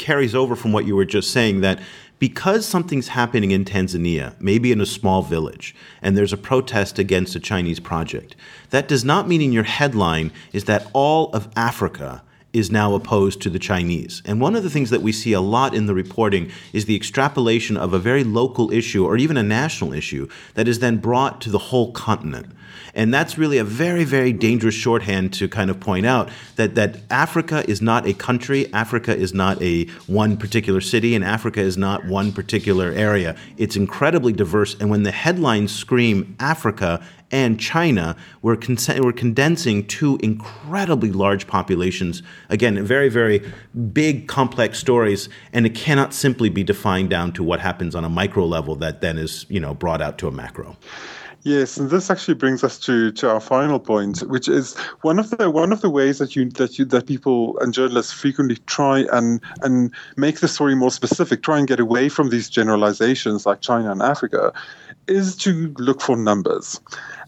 carries 0.00 0.34
over 0.34 0.56
from 0.56 0.72
what 0.72 0.86
you 0.86 0.96
were 0.96 1.04
just 1.04 1.30
saying 1.30 1.60
that 1.60 1.78
because 2.18 2.66
something's 2.66 3.08
happening 3.08 3.50
in 3.50 3.64
Tanzania, 3.64 4.34
maybe 4.40 4.72
in 4.72 4.80
a 4.80 4.86
small 4.86 5.22
village, 5.22 5.74
and 6.02 6.16
there's 6.16 6.32
a 6.32 6.36
protest 6.36 6.98
against 6.98 7.36
a 7.36 7.40
Chinese 7.40 7.80
project, 7.80 8.34
that 8.70 8.88
does 8.88 9.04
not 9.04 9.28
mean 9.28 9.40
in 9.40 9.52
your 9.52 9.64
headline 9.64 10.32
is 10.52 10.64
that 10.64 10.86
all 10.92 11.30
of 11.32 11.48
Africa 11.54 12.22
is 12.52 12.70
now 12.70 12.94
opposed 12.94 13.40
to 13.42 13.50
the 13.50 13.58
Chinese. 13.58 14.22
And 14.24 14.40
one 14.40 14.56
of 14.56 14.62
the 14.62 14.70
things 14.70 14.90
that 14.90 15.02
we 15.02 15.12
see 15.12 15.32
a 15.32 15.40
lot 15.40 15.74
in 15.74 15.86
the 15.86 15.94
reporting 15.94 16.50
is 16.72 16.84
the 16.84 16.96
extrapolation 16.96 17.76
of 17.76 17.92
a 17.92 17.98
very 17.98 18.24
local 18.24 18.72
issue 18.72 19.04
or 19.04 19.16
even 19.16 19.36
a 19.36 19.42
national 19.42 19.92
issue 19.92 20.28
that 20.54 20.66
is 20.66 20.80
then 20.80 20.96
brought 20.96 21.40
to 21.42 21.50
the 21.50 21.58
whole 21.58 21.92
continent. 21.92 22.52
And 22.94 23.12
that's 23.14 23.38
really 23.38 23.58
a 23.58 23.64
very, 23.64 24.04
very 24.04 24.32
dangerous 24.32 24.74
shorthand 24.74 25.32
to 25.34 25.48
kind 25.48 25.70
of 25.70 25.80
point 25.80 26.06
out 26.06 26.28
that, 26.56 26.74
that 26.74 26.98
Africa 27.10 27.64
is 27.68 27.80
not 27.80 28.06
a 28.06 28.14
country, 28.14 28.72
Africa 28.72 29.16
is 29.16 29.32
not 29.32 29.60
a 29.62 29.84
one 30.06 30.36
particular 30.36 30.80
city, 30.80 31.14
and 31.14 31.24
Africa 31.24 31.60
is 31.60 31.76
not 31.76 32.04
one 32.06 32.32
particular 32.32 32.90
area. 32.90 33.36
It's 33.56 33.76
incredibly 33.76 34.32
diverse. 34.32 34.74
And 34.80 34.90
when 34.90 35.04
the 35.04 35.12
headlines 35.12 35.74
scream 35.74 36.36
Africa 36.40 37.04
and 37.30 37.60
China, 37.60 38.16
we're, 38.42 38.56
con- 38.56 38.76
we're 38.98 39.12
condensing 39.12 39.86
two 39.86 40.18
incredibly 40.22 41.12
large 41.12 41.46
populations. 41.46 42.22
Again, 42.48 42.82
very, 42.84 43.08
very 43.08 43.50
big, 43.92 44.28
complex 44.28 44.78
stories, 44.78 45.28
and 45.52 45.66
it 45.66 45.74
cannot 45.74 46.12
simply 46.12 46.48
be 46.48 46.64
defined 46.64 47.10
down 47.10 47.32
to 47.32 47.42
what 47.42 47.60
happens 47.60 47.94
on 47.94 48.04
a 48.04 48.08
micro 48.08 48.44
level 48.44 48.74
that 48.76 49.00
then 49.00 49.18
is, 49.18 49.46
you 49.48 49.60
know, 49.60 49.74
brought 49.74 50.02
out 50.02 50.18
to 50.18 50.28
a 50.28 50.32
macro. 50.32 50.76
Yes, 51.42 51.78
and 51.78 51.88
this 51.88 52.10
actually 52.10 52.34
brings 52.34 52.62
us 52.62 52.78
to, 52.80 53.10
to 53.12 53.30
our 53.30 53.40
final 53.40 53.78
point, 53.78 54.20
which 54.24 54.46
is 54.46 54.76
one 55.00 55.18
of 55.18 55.30
the 55.30 55.50
one 55.50 55.72
of 55.72 55.80
the 55.80 55.88
ways 55.88 56.18
that 56.18 56.36
you 56.36 56.50
that 56.50 56.78
you 56.78 56.84
that 56.84 57.06
people 57.06 57.58
and 57.60 57.72
journalists 57.72 58.12
frequently 58.12 58.56
try 58.66 59.06
and 59.10 59.40
and 59.62 59.90
make 60.18 60.40
the 60.40 60.48
story 60.48 60.74
more 60.74 60.90
specific, 60.90 61.42
try 61.42 61.58
and 61.58 61.66
get 61.66 61.80
away 61.80 62.10
from 62.10 62.28
these 62.28 62.50
generalizations 62.50 63.46
like 63.46 63.62
China 63.62 63.90
and 63.90 64.02
Africa, 64.02 64.52
is 65.08 65.34
to 65.36 65.74
look 65.78 66.02
for 66.02 66.14
numbers. 66.14 66.78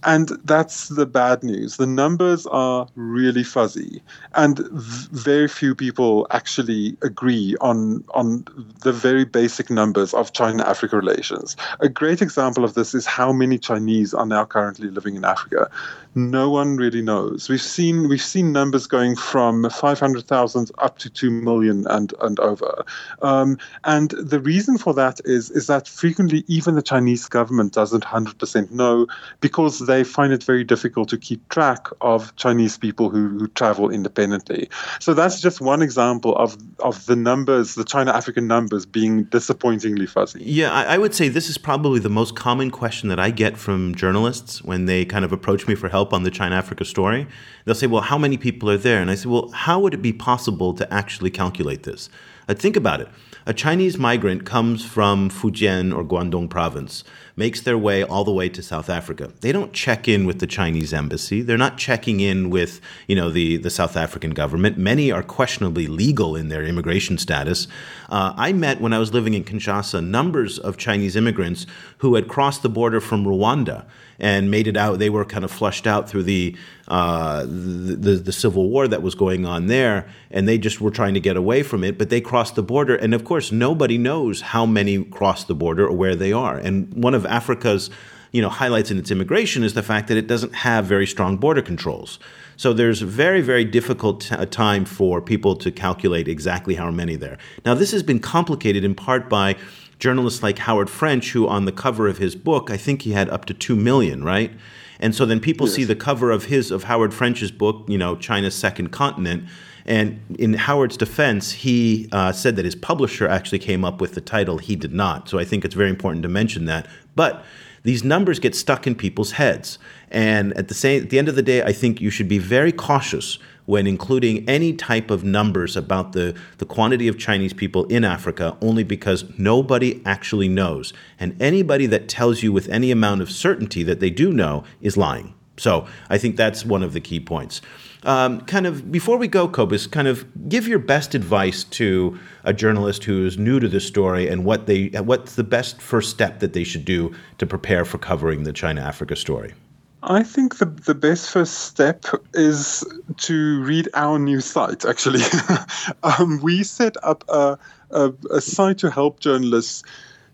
And 0.04 0.30
that's 0.44 0.88
the 0.88 1.06
bad 1.06 1.42
news. 1.42 1.76
The 1.76 1.86
numbers 1.86 2.46
are 2.46 2.86
really 2.94 3.44
fuzzy, 3.44 4.02
and 4.34 4.58
very 4.70 5.48
few 5.48 5.74
people 5.74 6.26
actually 6.30 6.96
agree 7.02 7.56
on, 7.60 8.04
on 8.14 8.44
the 8.82 8.92
very 8.92 9.24
basic 9.24 9.70
numbers 9.70 10.12
of 10.14 10.32
China 10.32 10.64
Africa 10.64 10.96
relations. 10.96 11.56
A 11.80 11.88
great 11.88 12.20
example 12.20 12.64
of 12.64 12.74
this 12.74 12.94
is 12.94 13.06
how 13.06 13.32
many 13.32 13.58
Chinese 13.58 14.12
are 14.12 14.26
now 14.26 14.44
currently 14.44 14.88
living 14.88 15.16
in 15.16 15.24
Africa 15.24 15.70
no 16.14 16.50
one 16.50 16.76
really 16.76 17.02
knows. 17.02 17.48
We've 17.48 17.60
seen 17.60 18.08
we've 18.08 18.22
seen 18.22 18.52
numbers 18.52 18.86
going 18.86 19.16
from 19.16 19.68
500,000 19.68 20.70
up 20.78 20.98
to 20.98 21.10
2 21.10 21.30
million 21.30 21.86
and 21.86 22.12
and 22.20 22.38
over. 22.40 22.84
Um, 23.22 23.58
and 23.84 24.10
the 24.10 24.40
reason 24.40 24.78
for 24.78 24.92
that 24.94 25.20
is 25.24 25.50
is 25.50 25.66
that 25.68 25.88
frequently 25.88 26.44
even 26.48 26.74
the 26.74 26.82
Chinese 26.82 27.26
government 27.26 27.72
doesn't 27.72 28.04
100% 28.04 28.70
know 28.70 29.06
because 29.40 29.86
they 29.92 30.05
find 30.05 30.33
it 30.33 30.42
very 30.42 30.64
difficult 30.64 31.09
to 31.11 31.18
keep 31.18 31.46
track 31.48 31.87
of 32.00 32.35
Chinese 32.37 32.78
people 32.78 33.11
who, 33.11 33.28
who 33.38 33.48
travel 33.48 33.90
independently. 33.90 34.68
So 35.00 35.12
that's 35.14 35.40
just 35.40 35.61
one 35.61 35.83
example 35.83 36.35
of 36.37 36.57
of 36.78 37.07
the 37.07 37.16
numbers, 37.16 37.74
the 37.74 37.85
China 37.85 38.11
African 38.12 38.46
numbers 38.46 38.87
being 38.87 39.24
disappointingly 39.24 40.07
fuzzy. 40.07 40.42
Yeah, 40.44 40.72
I, 40.72 40.94
I 40.94 40.98
would 40.98 41.14
say 41.14 41.28
this 41.28 41.48
is 41.48 41.59
probably 41.59 42.00
the 42.00 42.14
most 42.20 42.35
common 42.35 42.70
question 42.70 43.09
that 43.11 43.20
I 43.20 43.31
get 43.31 43.57
from 43.57 43.94
journalists 43.94 44.62
when 44.62 44.87
they 44.87 45.05
kind 45.05 45.24
of 45.24 45.33
approach 45.33 45.68
me 45.68 45.74
for 45.74 45.88
help 45.88 46.12
on 46.12 46.22
the 46.22 46.31
China 46.31 46.57
Africa 46.57 46.85
story, 46.85 47.26
they'll 47.64 47.74
say, 47.74 47.87
well, 47.87 48.02
how 48.02 48.18
many 48.18 48.37
people 48.37 48.70
are 48.70 48.78
there? 48.78 49.00
And 49.00 49.11
I 49.11 49.14
say, 49.16 49.28
well, 49.28 49.50
how 49.50 49.78
would 49.81 49.94
it 49.94 50.02
be 50.02 50.12
possible 50.12 50.72
to 50.74 50.85
actually 50.92 51.31
calculate 51.31 51.83
this? 51.83 52.09
I 52.48 52.55
think 52.55 52.76
about 52.76 53.00
it. 53.00 53.09
A 53.46 53.55
Chinese 53.55 53.98
migrant 53.98 54.44
comes 54.44 54.85
from 54.85 55.28
Fujian 55.28 55.94
or 55.96 56.05
Guangdong 56.05 56.48
province, 56.48 57.02
makes 57.36 57.60
their 57.62 57.78
way 57.78 58.02
all 58.02 58.24
the 58.24 58.32
way 58.32 58.48
to 58.48 58.62
South 58.62 58.90
Africa. 58.90 59.32
They 59.40 59.52
don't 59.52 59.72
check 59.72 60.08
in 60.08 60.26
with 60.26 60.38
the 60.38 60.46
Chinese 60.46 60.92
embassy. 60.92 61.42
They're 61.42 61.56
not 61.56 61.78
checking 61.78 62.20
in 62.20 62.50
with, 62.50 62.80
you 63.06 63.16
know, 63.16 63.30
the, 63.30 63.56
the 63.56 63.70
South 63.70 63.96
African 63.96 64.32
government. 64.32 64.76
Many 64.78 65.10
are 65.10 65.22
questionably 65.22 65.86
legal 65.86 66.36
in 66.36 66.48
their 66.48 66.64
immigration 66.64 67.18
status. 67.18 67.68
Uh, 68.10 68.34
I 68.36 68.52
met 68.52 68.80
when 68.80 68.92
I 68.92 68.98
was 68.98 69.14
living 69.14 69.34
in 69.34 69.44
Kinshasa 69.44 70.04
numbers 70.04 70.58
of 70.58 70.76
Chinese 70.76 71.16
immigrants 71.16 71.66
who 71.98 72.14
had 72.14 72.28
crossed 72.28 72.62
the 72.62 72.68
border 72.68 73.00
from 73.00 73.24
Rwanda 73.24 73.86
and 74.18 74.50
made 74.50 74.68
it 74.68 74.76
out. 74.76 74.98
They 74.98 75.10
were 75.10 75.24
kind 75.24 75.44
of 75.44 75.50
flushed 75.50 75.86
out 75.86 76.08
through 76.08 76.22
the, 76.22 76.56
uh, 76.86 77.42
the, 77.42 77.96
the, 77.96 78.10
the 78.16 78.32
civil 78.32 78.68
war 78.68 78.86
that 78.86 79.02
was 79.02 79.14
going 79.14 79.44
on 79.44 79.66
there, 79.66 80.06
and 80.30 80.46
they 80.46 80.58
just 80.58 80.80
were 80.80 80.90
trying 80.90 81.14
to 81.14 81.20
get 81.20 81.36
away 81.36 81.62
from 81.62 81.82
it. 81.82 81.98
But 81.98 82.08
they 82.08 82.20
crossed 82.20 82.54
the 82.54 82.62
border, 82.62 82.94
and 82.94 83.14
of 83.14 83.24
course, 83.24 83.50
nobody 83.50 83.98
knows 83.98 84.40
how 84.40 84.64
many 84.64 85.02
crossed 85.04 85.48
the 85.48 85.54
border 85.54 85.86
or 85.86 85.96
where 85.96 86.14
they 86.14 86.32
are. 86.32 86.56
And 86.56 86.92
one 86.94 87.14
of 87.14 87.21
Africa's 87.26 87.90
you 88.32 88.40
know 88.40 88.48
highlights 88.48 88.90
in 88.90 88.98
its 88.98 89.11
immigration 89.11 89.62
is 89.62 89.74
the 89.74 89.82
fact 89.82 90.08
that 90.08 90.16
it 90.16 90.26
doesn't 90.26 90.54
have 90.54 90.87
very 90.87 91.06
strong 91.06 91.37
border 91.37 91.62
controls. 91.62 92.18
So 92.56 92.72
there's 92.72 93.02
a 93.02 93.06
very, 93.06 93.40
very 93.40 93.64
difficult 93.64 94.22
t- 94.22 94.35
uh, 94.35 94.46
time 94.46 94.85
for 94.85 95.20
people 95.20 95.56
to 95.56 95.70
calculate 95.70 96.28
exactly 96.28 96.74
how 96.74 96.90
many 96.90 97.16
there. 97.16 97.38
Now, 97.64 97.74
this 97.74 97.92
has 97.92 98.02
been 98.02 98.20
complicated 98.20 98.85
in 98.85 98.94
part 98.94 99.28
by 99.28 99.56
journalists 99.98 100.42
like 100.42 100.58
Howard 100.58 100.90
French, 100.90 101.32
who 101.32 101.48
on 101.48 101.64
the 101.64 101.72
cover 101.72 102.08
of 102.08 102.18
his 102.18 102.37
book, 102.37 102.70
I 102.70 102.76
think 102.76 103.02
he 103.02 103.12
had 103.12 103.28
up 103.30 103.46
to 103.46 103.54
2 103.54 103.76
million, 103.76 104.22
right? 104.24 104.52
And 105.00 105.14
so 105.14 105.26
then 105.26 105.40
people 105.40 105.66
yes. 105.66 105.76
see 105.76 105.85
the 105.85 105.96
cover 105.96 106.31
of 106.31 106.46
his, 106.46 106.70
of 106.70 106.85
Howard 106.85 107.12
French's 107.12 107.50
book, 107.50 107.85
you 107.88 107.98
know, 107.98 108.16
China's 108.16 108.55
Second 108.55 108.90
Continent. 108.90 109.44
And 109.85 110.20
in 110.38 110.55
Howard's 110.55 110.96
defense, 110.96 111.52
he 111.52 112.09
uh, 112.12 112.33
said 112.33 112.57
that 112.57 112.64
his 112.64 112.76
publisher 112.76 113.26
actually 113.26 113.59
came 113.59 113.85
up 113.85 114.00
with 114.00 114.14
the 114.14 114.20
title. 114.20 114.59
He 114.59 114.76
did 114.76 114.92
not. 114.92 115.28
So 115.28 115.38
I 115.38 115.44
think 115.44 115.64
it's 115.64 115.74
very 115.74 115.90
important 115.90 116.22
to 116.22 116.28
mention 116.28 116.66
that. 116.66 116.87
But 117.16 117.44
these 117.83 118.05
numbers 118.05 118.38
get 118.38 118.55
stuck 118.55 118.87
in 118.87 118.94
people's 118.94 119.33
heads. 119.33 119.78
And 120.11 120.52
at 120.57 120.68
the 120.68 120.74
same 120.74 121.02
at 121.02 121.11
the 121.11 121.18
end 121.18 121.28
of 121.28 121.35
the 121.35 121.42
day, 121.42 121.62
I 121.62 121.72
think 121.72 122.00
you 122.00 122.11
should 122.11 122.28
be 122.28 122.38
very 122.38 122.70
cautious 122.72 123.38
when 123.66 123.87
including 123.87 124.48
any 124.48 124.72
type 124.72 125.11
of 125.11 125.25
numbers 125.25 125.77
about 125.77 126.12
the, 126.12 126.35
the 126.59 126.66
quantity 126.66 127.09
of 127.09 127.18
Chinese 127.18 127.53
people 127.53 127.85
in 127.85 128.05
Africa 128.05 128.57
only 128.61 128.85
because 128.85 129.25
nobody 129.38 130.03
actually 130.05 130.48
knows. 130.48 130.92
And 131.18 131.40
anybody 131.40 131.87
that 131.87 132.09
tells 132.09 132.42
you 132.42 132.53
with 132.53 132.68
any 132.68 132.90
amount 132.90 133.20
of 133.22 133.31
certainty 133.31 133.83
that 133.85 134.01
they 134.01 134.11
do 134.11 134.33
know 134.33 134.64
is 134.81 134.96
lying. 134.96 135.35
So 135.57 135.87
I 136.09 136.18
think 136.18 136.37
that's 136.37 136.64
one 136.64 136.83
of 136.83 136.92
the 136.92 137.01
key 137.01 137.20
points. 137.20 137.61
Um, 138.05 138.40
kind 138.42 138.66
of 138.66 138.90
before 138.90 139.16
we 139.16 139.29
go, 139.29 139.46
Cobus, 139.46 139.87
kind 139.87 140.09
of 140.09 140.27
give 140.48 140.66
your 140.66 140.81
best 140.81 141.14
advice 141.14 141.62
to 141.64 142.18
a 142.42 142.53
journalist 142.53 143.05
who 143.05 143.25
is 143.25 143.38
new 143.38 143.61
to 143.61 143.68
the 143.68 143.79
story 143.79 144.29
and 144.29 144.44
what 144.44 144.66
they 144.66 144.88
what's 144.88 145.37
the 145.37 145.44
best 145.44 145.81
first 145.81 146.11
step 146.11 146.40
that 146.40 146.53
they 146.53 146.64
should 146.64 146.85
do 146.85 147.14
to 147.38 147.46
prepare 147.46 147.85
for 147.85 147.98
covering 147.98 148.42
the 148.42 148.53
China 148.53 148.81
Africa 148.81 149.14
story. 149.14 149.55
I 150.02 150.24
think 150.24 150.58
the, 150.58 150.66
the 150.66 150.94
best 150.94 151.30
first 151.30 151.60
step 151.60 152.06
is 152.34 152.84
to 153.18 153.62
read 153.62 153.88
our 153.94 154.18
new 154.18 154.40
site, 154.40 154.84
actually. 154.84 155.20
um, 156.02 156.40
we 156.42 156.64
set 156.64 156.96
up 157.04 157.24
a, 157.28 157.56
a, 157.90 158.12
a 158.30 158.40
site 158.40 158.78
to 158.78 158.90
help 158.90 159.20
journalists 159.20 159.84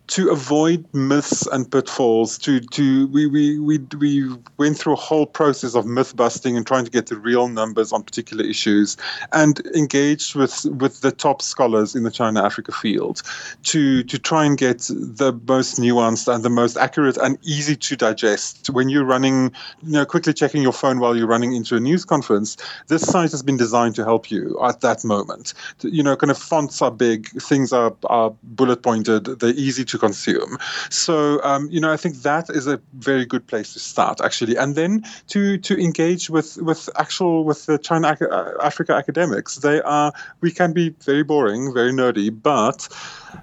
to 0.09 0.31
avoid 0.31 0.87
myths 0.95 1.47
and 1.49 1.71
pitfalls 1.71 2.39
to 2.39 2.61
to 2.61 3.07
we, 3.09 3.27
we 3.27 3.59
we 3.59 3.79
we 3.99 4.37
went 4.57 4.79
through 4.79 4.95
a 4.95 4.97
whole 4.97 5.27
process 5.27 5.75
of 5.75 5.85
myth 5.85 6.17
busting 6.17 6.57
and 6.57 6.67
trying 6.67 6.85
to 6.85 6.91
get 6.91 7.07
the 7.07 7.17
real 7.17 7.49
numbers 7.49 7.93
on 7.93 8.03
particular 8.03 8.45
issues 8.45 8.97
and 9.33 9.61
engaged 9.75 10.35
with 10.35 10.65
with 10.65 11.03
the 11.03 11.13
top 11.13 11.43
scholars 11.43 11.95
in 11.95 12.05
the 12.05 12.11
China 12.11 12.43
Africa 12.43 12.73
field 12.73 13.23
to 13.65 14.03
to 14.05 14.19
try 14.19 14.45
and 14.47 14.57
get 14.57 14.79
the 14.89 15.39
most 15.47 15.79
nuanced 15.79 16.33
and 16.33 16.43
the 16.43 16.51
most 16.51 16.79
accurate 16.79 17.19
and 17.19 17.39
easy 17.43 17.77
to 17.77 17.97
digest. 17.97 18.71
When 18.71 18.89
you're 18.89 19.05
running 19.05 19.53
you 19.83 19.93
know 19.93 20.07
quickly 20.07 20.33
checking 20.33 20.63
your 20.63 20.73
phone 20.73 21.01
while 21.01 21.17
you're 21.17 21.27
running 21.27 21.55
into 21.55 21.77
a 21.77 21.81
news 21.81 22.07
conference 22.07 22.57
this 22.87 23.03
site 23.03 23.31
has 23.31 23.43
been 23.43 23.59
designed 23.59 23.95
to 23.97 24.05
help 24.05 24.31
you 24.31 24.59
at 24.65 24.81
that 24.81 25.05
moment. 25.05 25.53
You 25.83 26.03
know 26.03 26.17
kind 26.17 26.31
of 26.31 26.39
fonts 26.39 26.81
are 26.81 26.91
big 26.91 27.29
things 27.43 27.75
are, 27.75 27.95
are 28.05 28.33
bullet 28.43 28.83
pointed 28.83 29.25
they're 29.27 29.51
easy 29.51 29.85
to 29.85 29.98
consume. 29.99 30.59
So 30.91 31.43
um, 31.43 31.69
you 31.71 31.81
know, 31.81 31.93
I 31.93 31.97
think 31.97 32.23
that 32.23 32.51
is 32.51 32.67
a 32.67 32.81
very 32.95 33.25
good 33.25 33.47
place 33.47 33.73
to 33.75 33.79
start 33.79 34.21
actually, 34.21 34.57
and 34.57 34.75
then 34.75 35.05
to 35.29 35.59
to 35.59 35.79
engage 35.79 36.31
with 36.31 36.57
with 36.59 36.89
actual 36.97 37.45
with 37.45 37.67
the 37.67 37.79
China 37.79 38.17
uh, 38.21 38.53
Africa 38.63 38.95
academics. 38.95 39.57
They 39.57 39.81
are 39.83 40.13
we 40.41 40.51
can 40.51 40.73
be 40.73 40.91
very 41.05 41.23
boring, 41.23 41.73
very 41.73 41.93
nerdy, 41.93 42.31
but 42.31 42.89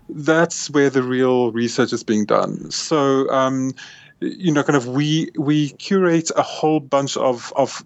that's 0.10 0.70
where 0.70 0.90
the 0.90 1.04
real 1.04 1.52
research 1.52 1.94
is 1.94 2.04
being 2.04 2.26
done. 2.26 2.72
So. 2.72 3.30
Um, 3.30 3.74
you 4.22 4.52
know, 4.52 4.64
kind 4.64 4.78
of 4.78 4.88
we 4.88 5.30
we 5.38 5.70
curate 5.72 6.32
a 6.36 6.42
whole 6.42 6.80
bunch 6.80 7.18
of 7.18 7.52
of 7.56 7.84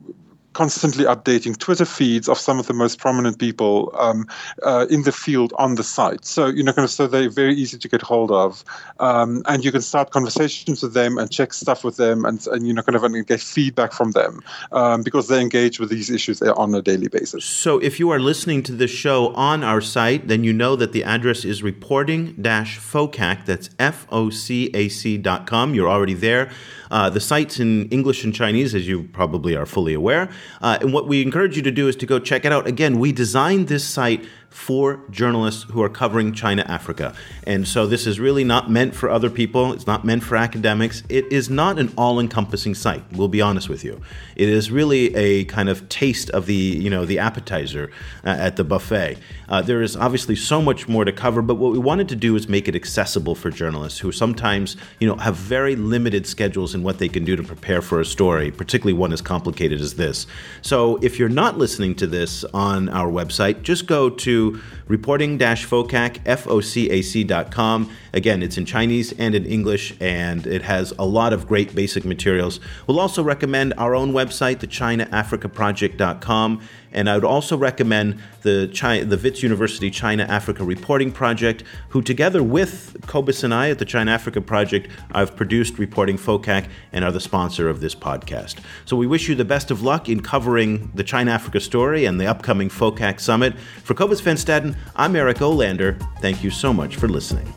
constantly 0.53 1.05
updating 1.05 1.57
Twitter 1.57 1.85
feeds 1.85 2.27
of 2.27 2.37
some 2.37 2.59
of 2.59 2.67
the 2.67 2.73
most 2.73 2.99
prominent 2.99 3.37
people 3.39 3.93
um, 3.97 4.25
uh, 4.63 4.85
in 4.89 5.03
the 5.03 5.11
field 5.11 5.53
on 5.57 5.75
the 5.75 5.83
site. 5.83 6.25
So 6.25 6.47
you 6.47 6.63
know, 6.63 6.73
kind 6.73 6.85
of, 6.85 6.91
so 6.91 7.07
they're 7.07 7.29
very 7.29 7.55
easy 7.55 7.77
to 7.77 7.87
get 7.87 8.01
hold 8.01 8.31
of, 8.31 8.63
um, 8.99 9.43
and 9.45 9.63
you 9.63 9.71
can 9.71 9.81
start 9.81 10.11
conversations 10.11 10.81
with 10.83 10.93
them 10.93 11.17
and 11.17 11.31
check 11.31 11.53
stuff 11.53 11.83
with 11.83 11.97
them, 11.97 12.25
and, 12.25 12.45
and 12.47 12.67
you 12.67 12.73
know, 12.73 12.81
kind 12.81 12.95
of, 12.95 13.03
and 13.03 13.27
get 13.27 13.41
feedback 13.41 13.93
from 13.93 14.11
them 14.11 14.41
um, 14.71 15.03
because 15.03 15.27
they 15.27 15.39
engage 15.39 15.79
with 15.79 15.89
these 15.89 16.09
issues 16.09 16.41
on 16.41 16.73
a 16.73 16.81
daily 16.81 17.07
basis. 17.07 17.45
So 17.45 17.79
if 17.79 17.99
you 17.99 18.09
are 18.09 18.19
listening 18.19 18.63
to 18.63 18.71
this 18.73 18.91
show 18.91 19.33
on 19.35 19.63
our 19.63 19.81
site, 19.81 20.27
then 20.27 20.43
you 20.43 20.53
know 20.53 20.75
that 20.75 20.91
the 20.91 21.03
address 21.03 21.45
is 21.45 21.61
reporting-focac. 21.63 23.45
That's 23.45 23.69
f 23.77 24.07
o 24.11 24.29
c 24.29 24.69
a 24.73 24.89
c 24.89 25.17
dot 25.17 25.45
com. 25.45 25.73
You're 25.73 25.89
already 25.89 26.15
there. 26.15 26.49
Uh, 26.91 27.09
the 27.09 27.19
site's 27.19 27.59
in 27.59 27.87
English 27.89 28.23
and 28.23 28.33
Chinese, 28.33 28.73
as 28.73 28.87
you 28.87 29.03
probably 29.13 29.55
are 29.55 29.67
fully 29.67 29.93
aware. 29.93 30.29
Uh, 30.61 30.77
and 30.81 30.93
what 30.93 31.07
we 31.07 31.21
encourage 31.21 31.55
you 31.55 31.63
to 31.63 31.71
do 31.71 31.87
is 31.87 31.95
to 31.97 32.05
go 32.05 32.19
check 32.19 32.45
it 32.45 32.51
out. 32.51 32.67
Again, 32.67 32.99
we 32.99 33.11
designed 33.11 33.67
this 33.67 33.85
site 33.85 34.25
for 34.49 34.99
journalists 35.09 35.63
who 35.63 35.81
are 35.81 35.89
covering 35.89 36.33
China 36.33 36.63
Africa. 36.67 37.13
And 37.45 37.67
so 37.67 37.85
this 37.85 38.07
is 38.07 38.19
really 38.19 38.43
not 38.43 38.69
meant 38.69 38.95
for 38.95 39.09
other 39.09 39.29
people. 39.29 39.73
It's 39.73 39.87
not 39.87 40.03
meant 40.03 40.23
for 40.23 40.35
academics. 40.35 41.03
It 41.07 41.31
is 41.31 41.49
not 41.49 41.79
an 41.79 41.93
all 41.97 42.19
encompassing 42.19 42.75
site, 42.75 43.03
we'll 43.11 43.27
be 43.27 43.41
honest 43.41 43.69
with 43.69 43.83
you. 43.83 44.01
It 44.35 44.49
is 44.49 44.71
really 44.71 45.15
a 45.15 45.45
kind 45.45 45.69
of 45.69 45.87
taste 45.89 46.29
of 46.31 46.45
the, 46.45 46.53
you 46.55 46.89
know, 46.89 47.05
the 47.05 47.19
appetizer 47.19 47.91
uh, 48.23 48.29
at 48.29 48.55
the 48.55 48.63
buffet. 48.63 49.17
Uh, 49.47 49.61
there 49.61 49.81
is 49.81 49.95
obviously 49.95 50.35
so 50.35 50.61
much 50.61 50.87
more 50.87 51.05
to 51.05 51.11
cover, 51.11 51.41
but 51.41 51.55
what 51.55 51.71
we 51.71 51.79
wanted 51.79 52.09
to 52.09 52.15
do 52.15 52.35
is 52.35 52.47
make 52.47 52.67
it 52.67 52.75
accessible 52.75 53.35
for 53.35 53.49
journalists 53.49 53.99
who 53.99 54.11
sometimes, 54.11 54.77
you 54.99 55.07
know, 55.07 55.15
have 55.15 55.35
very 55.35 55.75
limited 55.75 56.25
schedules 56.27 56.75
in 56.75 56.83
what 56.83 56.99
they 56.99 57.09
can 57.09 57.23
do 57.23 57.35
to 57.35 57.43
prepare 57.43 57.81
for 57.81 57.99
a 57.99 58.05
story, 58.05 58.51
particularly 58.51 58.93
one 58.93 59.13
as 59.13 59.21
complicated 59.21 59.81
as 59.81 59.95
this. 59.95 60.27
So 60.61 60.97
if 60.97 61.19
you're 61.19 61.29
not 61.29 61.57
listening 61.57 61.95
to 61.95 62.07
this 62.07 62.43
on 62.53 62.89
our 62.89 63.11
website, 63.11 63.63
just 63.63 63.85
go 63.85 64.09
to 64.09 64.38
reporting-focac, 64.87 66.19
F-O-C-A-C.com. 66.25 67.89
Again, 68.13 68.43
it's 68.43 68.57
in 68.57 68.65
Chinese 68.65 69.13
and 69.13 69.35
in 69.35 69.45
English, 69.45 69.93
and 69.99 70.47
it 70.47 70.63
has 70.63 70.93
a 70.97 71.05
lot 71.05 71.33
of 71.33 71.47
great 71.47 71.75
basic 71.75 72.05
materials. 72.05 72.59
We'll 72.87 72.99
also 72.99 73.23
recommend 73.23 73.73
our 73.77 73.93
own 73.95 74.11
website, 74.13 74.59
the 74.59 74.67
ChinaAfricaProject.com, 74.67 76.61
and 76.91 77.09
I 77.09 77.15
would 77.15 77.25
also 77.25 77.57
recommend 77.57 78.19
the 78.41 78.67
China, 78.73 79.05
the 79.05 79.29
University 79.39 79.91
China 79.91 80.23
Africa 80.23 80.63
Reporting 80.63 81.11
Project, 81.11 81.63
who 81.89 82.01
together 82.01 82.41
with 82.41 82.95
Cobus 83.07 83.43
and 83.43 83.53
I 83.53 83.69
at 83.69 83.79
the 83.79 83.85
China 83.85 84.11
Africa 84.11 84.41
Project, 84.41 84.89
I've 85.11 85.35
produced 85.35 85.77
Reporting 85.77 86.17
FOCAC 86.17 86.69
and 86.91 87.05
are 87.05 87.11
the 87.11 87.19
sponsor 87.19 87.69
of 87.69 87.81
this 87.81 87.95
podcast. 87.95 88.55
So 88.85 88.95
we 88.95 89.07
wish 89.07 89.29
you 89.29 89.35
the 89.35 89.45
best 89.45 89.71
of 89.71 89.81
luck 89.81 90.09
in 90.09 90.21
covering 90.21 90.91
the 90.95 91.03
China 91.03 91.31
Africa 91.31 91.59
story 91.59 92.05
and 92.05 92.19
the 92.19 92.27
upcoming 92.27 92.69
FOCAC 92.69 93.19
Summit. 93.19 93.57
For 93.83 93.93
Cobus 93.93 94.21
Van 94.21 94.35
Staden, 94.35 94.75
I'm 94.95 95.15
Eric 95.15 95.37
Olander. 95.37 95.99
Thank 96.21 96.43
you 96.43 96.49
so 96.49 96.73
much 96.73 96.95
for 96.95 97.07
listening. 97.07 97.53